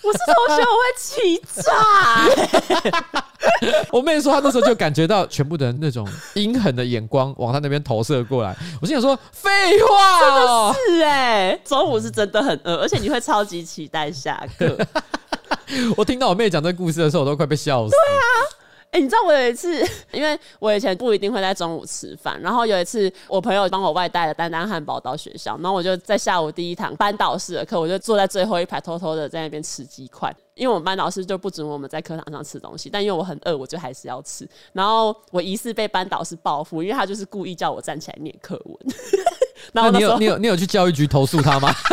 [0.02, 3.22] 我是同学，我会气炸。
[3.92, 8.54] 我妹说，她那时候就感觉到全部的那种阴狠的眼光往她那边投射过来。
[8.80, 9.50] 我心想说，废
[9.82, 14.76] 话哦，是哎，中午是真的很饿，而且你会超级期待下课。
[15.96, 17.90] 我听到我妹讲这个故事的时候，我都快被笑死。
[17.90, 18.22] 对啊。
[18.92, 38.78] 欸、你知道我有一次，因为我以前不一定会在中午吃饭，然后有一次我朋友帮我外带了丹丹汉堡到学校，然后我就在下午第一堂班导师的课，我就坐在最后一排，偷偷的在那边吃鸡块，因为我们班导师就不准我们在课堂上吃东西，但因为我很饿，我就还是要吃，然后我疑似被班导师报复，因为他就是故意叫我站起来念课文。
[39.72, 41.74] 然后那你有你有你有去教育局投诉他吗？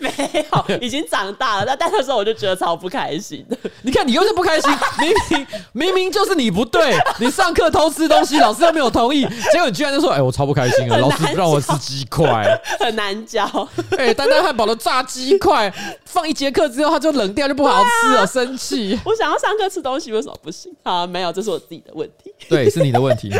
[0.00, 0.12] 没
[0.52, 1.64] 有，已经长大了。
[1.66, 3.56] 但但那时候我就觉得超不开心的。
[3.82, 4.70] 你看你又是不开心，
[5.00, 10.98] 明明明明就是你不对，你上课偷吃东西，老师又没有同意，结果你居然就说：“哎、欸，我超不开心啊！
[10.98, 13.44] 老师不让我吃鸡块， 很难教。
[13.92, 15.72] 哎、欸，丹丹汉堡的炸鸡块
[16.04, 18.98] 放一节课之后，它就冷掉，就不好吃了，啊、生气。
[19.04, 20.72] 我想要上课吃东西，为什么不行？
[20.84, 22.32] 好，没有，这是我自己的问题。
[22.48, 23.32] 对，是你的问题。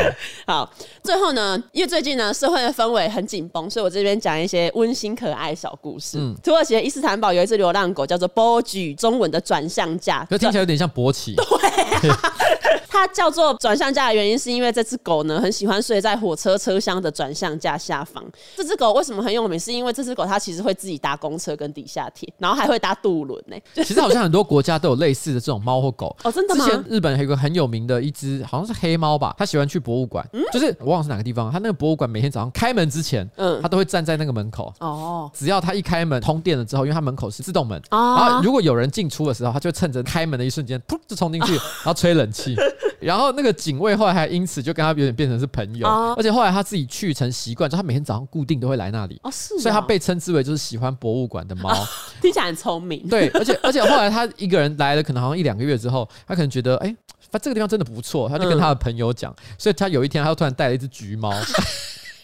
[0.47, 0.69] 好，
[1.03, 2.28] 最后呢，因为最近呢。
[2.33, 6.19] 社会的氛围很紧绷，所以我这边讲一些温馨可爱小故事。
[6.19, 11.35] 嗯，土耳其的伊斯坦堡有一只流浪狗，叫做波举，中文的转向架，可听起来有点像勃起。
[11.35, 12.19] 对、啊。
[12.99, 18.25] 它叫做转向架的原因，是因为这只狗呢很喜欢睡在火车车厢的转向架下方。
[18.57, 19.59] 这只狗为什么很有名？
[19.59, 23.57] 是因为这只狗它其实会自己搭公车跟地下铁，然后还会搭渡轮呢。
[23.85, 26.65] 其实好像很多国家都有类似的这种猫或狗哦，真的吗？
[26.65, 31.53] 之前日本有一个很有名的一只，好像是黑猫吧，它喜欢去博物馆，嗯、就是我忘了是哪个地方。
[31.53, 35.31] 它那个博物馆每天早上开门之前，嗯，它都会站在那个门口哦。
[35.33, 42.57] 只要它一开门通电了之后，因为它门口是自动门，哦、然后如果有人进出的时候，它就趁着开门的一瞬间，噗就冲进去，哦、 然后吹冷气。
[43.01, 51.87] 然后那个警卫后来还因此就跟他有点变成是朋友，哦、而且后来他自己去成习惯，就他每天早上固定都会来那里，哦是哦，所以他被称之为就是喜欢博物馆的猫，哦、
[52.21, 53.09] 听起来很聪明。
[53.09, 56.95] 对，而且而且后来他一个人来了，可能好像一两个月之后，他可能觉得哎，
[57.31, 61.33] 他这个地方真的不错，他就跟他的朋友讲，嗯、所以他有一天他又突然带了一只橘猫。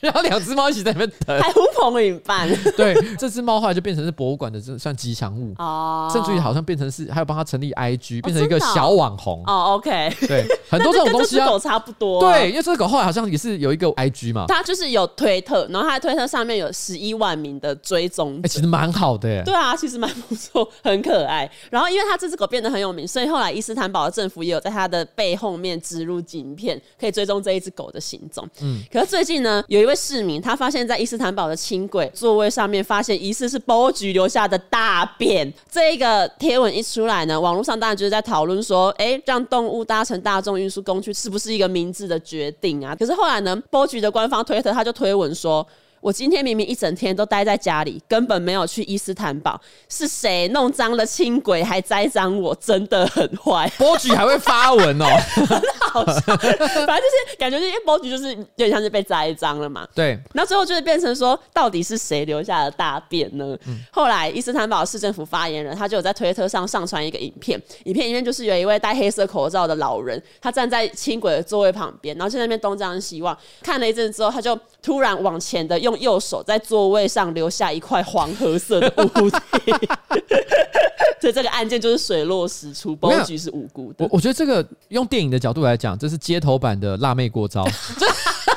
[0.04, 2.48] 然后两只猫一起在那边等，还呼朋引伴。
[2.76, 6.10] 对，这只猫后来就变成是博物馆的，这算吉祥物哦。
[6.12, 9.42] 甚至于好像变成是，还有帮他成立 IG，变成一个小网红。
[9.46, 10.14] 哦，OK。
[10.26, 11.46] 对， 很多这种东西啊。
[11.46, 12.20] 狗差不多。
[12.20, 14.44] 对，因为这只狗后来好像也是有一个 IG 嘛。
[14.48, 18.38] 它就是有推特，然后它的推特上面有十一万名的追踪。
[18.42, 19.42] 哎，其实蛮好的。
[19.44, 21.50] 对啊，其实蛮不错，很可爱。
[21.70, 28.46] 然后因为它这只狗变得很有名，所以后来伊斯坦堡的政府也有在它的背后面植入镜片，可以追踪这一只狗的行踪。
[28.60, 28.82] 嗯。
[28.92, 30.84] 可是最近呢，有一位市民他发现。
[30.86, 42.94] 在伊斯坦堡的轻轨座位上面发现疑似是波局留下的大便，这一个贴文一出来呢，网络上大家就是在讨论说，哎、欸，让动物搭乘大众运输工具是不是一个明智的决定啊？
[42.94, 45.66] 可是后来呢，波局的官方推特他就推文说。
[46.04, 49.58] 我今天明明一整天都待在家里，根本没有去伊斯坦堡。
[49.88, 52.54] 是谁弄脏了轻轨，还栽赃我？
[52.56, 53.66] 真的很坏。
[53.78, 55.46] 波菊还会发文哦，很
[55.80, 56.20] 好笑。
[56.20, 59.88] 反正就是感觉，因为波菊就是有点像是被栽赃了嘛。
[59.94, 60.18] 对。
[60.34, 63.56] 那最后就是变成说，到底是谁留下了大便呢？
[63.66, 75.94] 嗯、后来伊斯坦堡市政府发言人他就有在推特上上传一个影片，影片里面就是有一位戴黑色口罩的老人，他站在轻轨的座位旁边，然后在那边东张西望，看了一阵之后，他就突然往前的用。
[76.04, 79.40] 右手在座位上留下一块黄褐色的污渍，
[81.20, 84.04] 所以这个案件就是水落石出，包局是无辜的。
[84.04, 87.64] 我我觉得这个用电影的角度来讲，这是街头版的辣妹过招。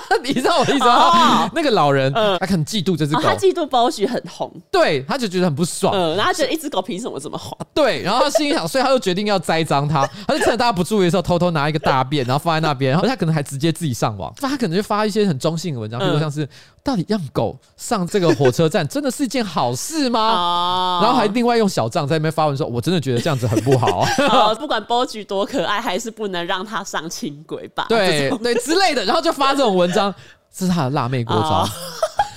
[0.23, 1.49] 你知道我的意思吗？
[1.53, 7.57] 那个老人，他很嫉妒这只狗，他嫉妒 Bosch 很红，对，他就觉得很不爽，嗯，然后他觉得一只狗凭什么这么红？
[7.73, 16.47] 对，然后他心里想，所以他就决定要栽赃他， 他就趁着大家不注意的时候，偷偷拿一个大便，然后放在那边，然后他可能还直接自己上网，他可能就发一些很中性的文章，比如像是
[16.87, 20.99] 到底让狗上这个火车站真的是一件好事吗？
[21.03, 24.05] 然后还另外用小账在那边发文说，我真的觉得这样子很不好，
[24.55, 27.87] 不管 Bosch 多可爱，还是不能让它上轻轨吧？
[27.89, 30.15] 对对之类的，然后就发这种文章。
[30.49, 31.69] 这是他的辣妹过招，哦、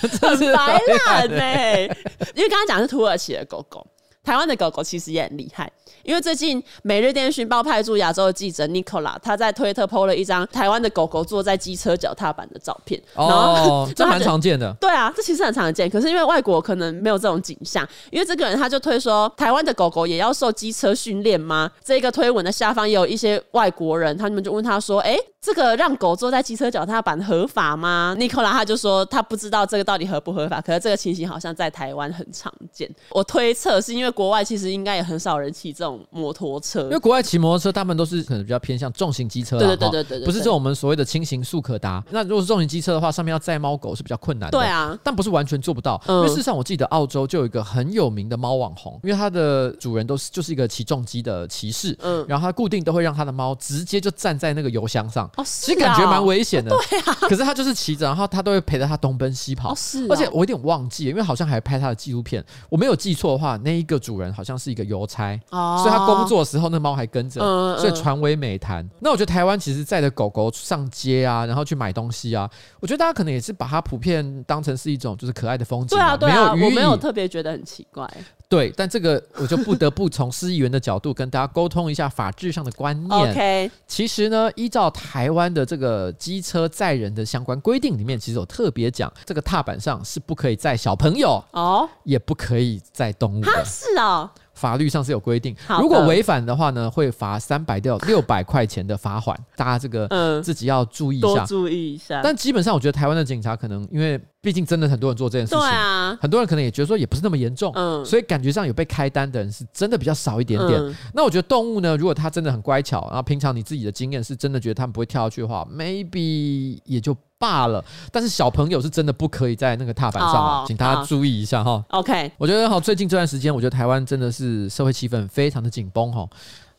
[0.21, 1.95] 很白烂呢。
[2.35, 3.87] 因为刚刚讲的是土耳其的狗狗，
[4.31, 5.69] 台湾的狗狗其实也很厉害。
[6.05, 13.03] 因为最近《每日电讯报》派驻亚洲的记者 Nicola，他在推特 PO 了一张台湾的狗狗坐在机车脚踏板的照片。
[13.17, 14.73] 哦，这蛮常见的。
[14.81, 15.91] 对啊，这其实很常见。
[15.91, 21.69] 可是因为外国可能没有这种景象，因为这个人他就推说，台湾的狗狗也要受机车训练吗？
[21.85, 28.15] 这个推文的下方也有一些外国人，他们就问他说：“哎，这个让狗坐在机车脚踏板合法吗？
[28.19, 32.89] ”Nicola 他就说他不知道这个到底合不合法，可是这个情形好像在台湾很常见。
[33.11, 35.99] 我推测是因为国外其实应该也很少人骑这种。
[36.11, 42.03] 摩托车，因为国外骑摩托车，他们都是可能比较偏向重型机车，对对对对对，不是这种我们所谓的轻型速可达。
[42.11, 46.01] 那如果是重型机车的话，上面要载猫狗是比较困难的，对啊，但不是完全做不到。
[46.09, 57.15] 因为事实上，我记得澳洲就有一个很有名的猫网红，因为它的主人都是就是一个骑重机的骑士，嗯，然后他固定都会让他的猫直接就站在那个油箱上，哦，其实感觉蛮危险的， 对啊。
[57.23, 60.07] 可是他就是骑着，然后他都会陪着他东奔西跑，是。
[60.09, 66.71] 而且我有点忘记，因为好像还拍他的纪录片，我没有记错的话，那一个主人好像是一个邮差，哦，所以他工作的时候。
[66.71, 67.41] 那猫还跟着，
[67.79, 68.89] 所以传为美谈。
[69.01, 72.49] 那我觉得台湾其实载着狗狗上街啊，然后去买东西啊，
[72.79, 75.99] 我觉得大家可能也是把它普遍当成是一种就是可爱的风景。
[75.99, 78.09] 对啊，对啊，我没有特别觉得很奇怪。
[78.51, 83.31] 对，但这个我就不得不从司议员的角度跟大家沟通一下法制上的观念。
[83.31, 93.65] OK，其实呢，依照台湾的这个机车载人的相关规定里面，其实有特别讲，这个踏板上是不可以载小朋友哦，也不可以载动物的。
[93.65, 94.33] 是啊。
[94.61, 99.35] 法律上是有规定，如果违反的话呢，会罚三百到六百块钱的罚款。
[99.57, 102.21] 大家这个自己要注意一下，多注意一下。
[102.23, 110.97] 但基本上，我觉得台湾的警察可能，因为毕竟真的很多人做这件事情，对啊，很多人可能也觉得说也不是那么严重，嗯，所以感觉上有被开单的人是真的比较少一点点。
[111.15, 117.17] 那我觉得动物呢，如果它真的很乖巧，然后平常你自己的经验是真的觉得它们不会跳下去的话，maybe 也就。
[117.41, 117.83] 罢了，
[118.13, 121.83] 但是小朋友是真的不可以在那个踏板上啊，请大家注意一下哈。
[121.89, 126.29] OK，我觉得好，最近这段时间，我觉得台湾真的是社会气氛非常的紧绷哈。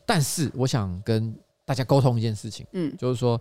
[0.06, 1.34] 但是我想跟
[1.64, 3.38] 大家沟通一件事情，嗯，就是说。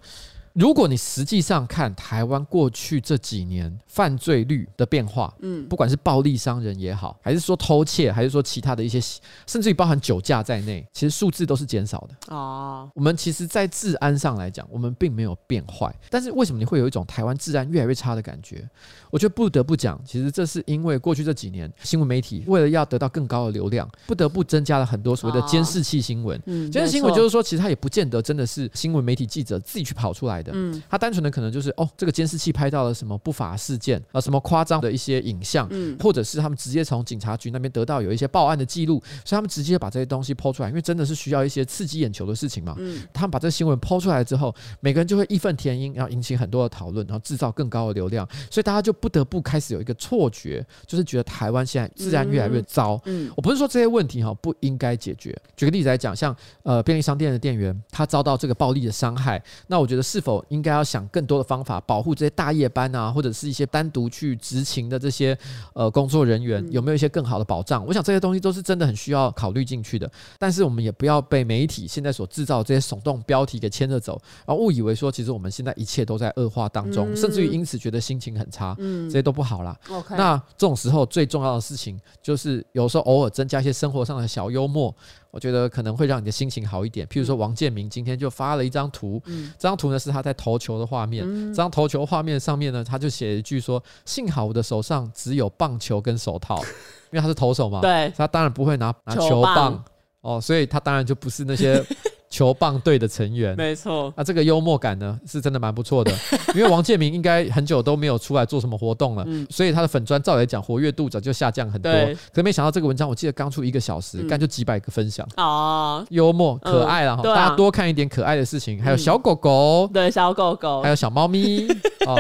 [0.54, 9.00] 如果你实际上看台湾过去这几年犯罪率的变化，嗯，不管是暴力伤人也好，还是说偷窃，还是说其他的一些，
[9.48, 12.36] 甚至于包含酒驾在内，其实数字都是减少的。
[12.36, 18.68] 哦，我们其实，在治安上来讲，我们并没有变坏，但是为什么你会有一种台湾治安越来越差的感觉？
[19.10, 26.42] 我觉得不得不讲，其实这是因为过去这几年新闻媒体为了要得到更高的流量，不得不增加了很多所谓的监视器新闻。
[26.46, 30.52] 嗯，监视新闻就是说，其实它也不见得真的是新闻媒体记者自己去跑出来的。
[30.56, 42.76] 嗯，他单纯的可能就是哦，这个监视器拍到了什么不法事件啊，什么夸张的一些影像，嗯，或者是他们直接从警察局那边得到有一些报案的记录，所以他们直接把这些东西抛出来，因为真的是需要一些刺激眼球的事情嘛。
[42.80, 53.00] 嗯，他们把这个新闻抛出来之后，每个人就会义愤填膺，然后引起很多的讨论，然后制造更高的流量，所以大家就不得不开始有一个错觉，就是觉得台湾现在治安越来越糟。
[53.06, 55.36] 嗯，嗯，我不是说这些问题哈不应该解决。
[55.56, 65.36] 举个例子来讲，像呃便利商店的店员他遭到这个暴力的伤害，那我觉得是否应该要想更多的方法保护这些大夜班啊，或者是一些单独去执勤的这些
[65.74, 67.86] 呃工作人员，有没有一些更好的保障？
[67.86, 70.10] 我想这些东西都是真的很需要考虑进去的。
[70.38, 78.76] 但是我们也不要被媒体现在所制造的这些耸动标题给牵着走，然后误以为说其实我们现在一切都在恶化当中，甚至于因此觉得心情很差。
[78.80, 79.78] 嗯，这些都不好啦。
[80.10, 84.94] 那这种时候最重要的事情就是有时候偶尔增加一些生活上的小幽默。
[85.32, 87.08] 我觉得可能会让你的心情好一点。
[87.08, 91.24] 譬如说，王建民今天就发了一张图，嗯、这张图呢是他在投球的画面。
[91.26, 96.62] 嗯、这张投球画面上面呢，他就写一句说：“幸好我的手上只有棒球跟手套，
[97.12, 99.84] 因为他是投手嘛，对，他当然不会拿拿球棒，球棒
[100.22, 101.84] 哦，所以他当然就不是那些。”
[102.32, 104.12] 球棒队的成员，没错。
[104.16, 106.12] 啊，这个幽默感呢，是真的蛮不错的。
[106.56, 111.92] 因为王建民应该很久都没有出来做什么活动了，嗯、所以他的粉砖照来讲活跃度早就下降很多。
[111.92, 115.28] 对可没想到这个文章，我记得刚出一个小时，干、嗯、就几百个分享。
[115.36, 121.68] 哦，幽默可爱了哈，大家多看一点可爱的事情，还有小狗狗，对，小狗狗，还有小猫咪。
[122.08, 122.18] 哦，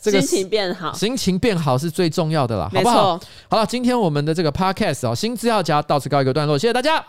[0.00, 3.20] 这个心情变好，心情变好是最重要的啦，好不好？
[3.50, 7.04] 好了，今天我们的这个 podcast 哦，新资料夹到此告一个段落，谢谢大家。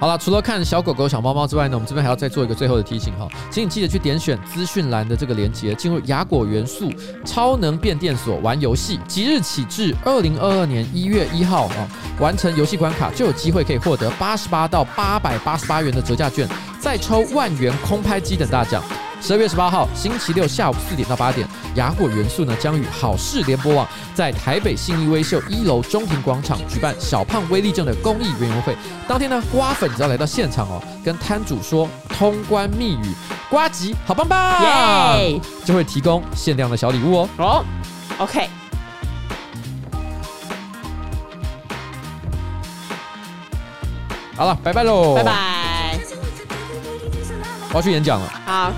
[0.00, 6.92] 好了，除了看小狗狗、小猫猫之外呢，我们这边还要再做一个最后的提醒哈，请你记得去点选资讯栏的这个链接，进入雅果元素
[7.24, 11.88] 超能变电所玩游戏，即日起至二零二二年一月一号啊，
[12.20, 16.46] 完成游戏关卡就有机会可以获得八十八到八百八十八元的折价券，
[16.78, 18.82] 再抽万元空拍机等大奖。
[19.24, 28.76] 十二月十八号星期六下午四点到八点，雅果元素呢将与好事联播网在台北信义威秀一楼中庭广场举办小胖威力症的公益园游会。
[29.08, 33.14] 当天呢，瓜粉只要来到现场哦，跟摊主说通关密语
[33.48, 34.60] “瓜吉好棒棒”，
[35.18, 37.28] 耶，就会提供限量的小礼物哦。
[37.38, 37.64] 哦
[38.18, 38.50] ，OK，
[44.36, 45.98] 好了，拜拜喽，拜拜，
[47.70, 48.28] 我要去演讲了。
[48.44, 48.70] 好。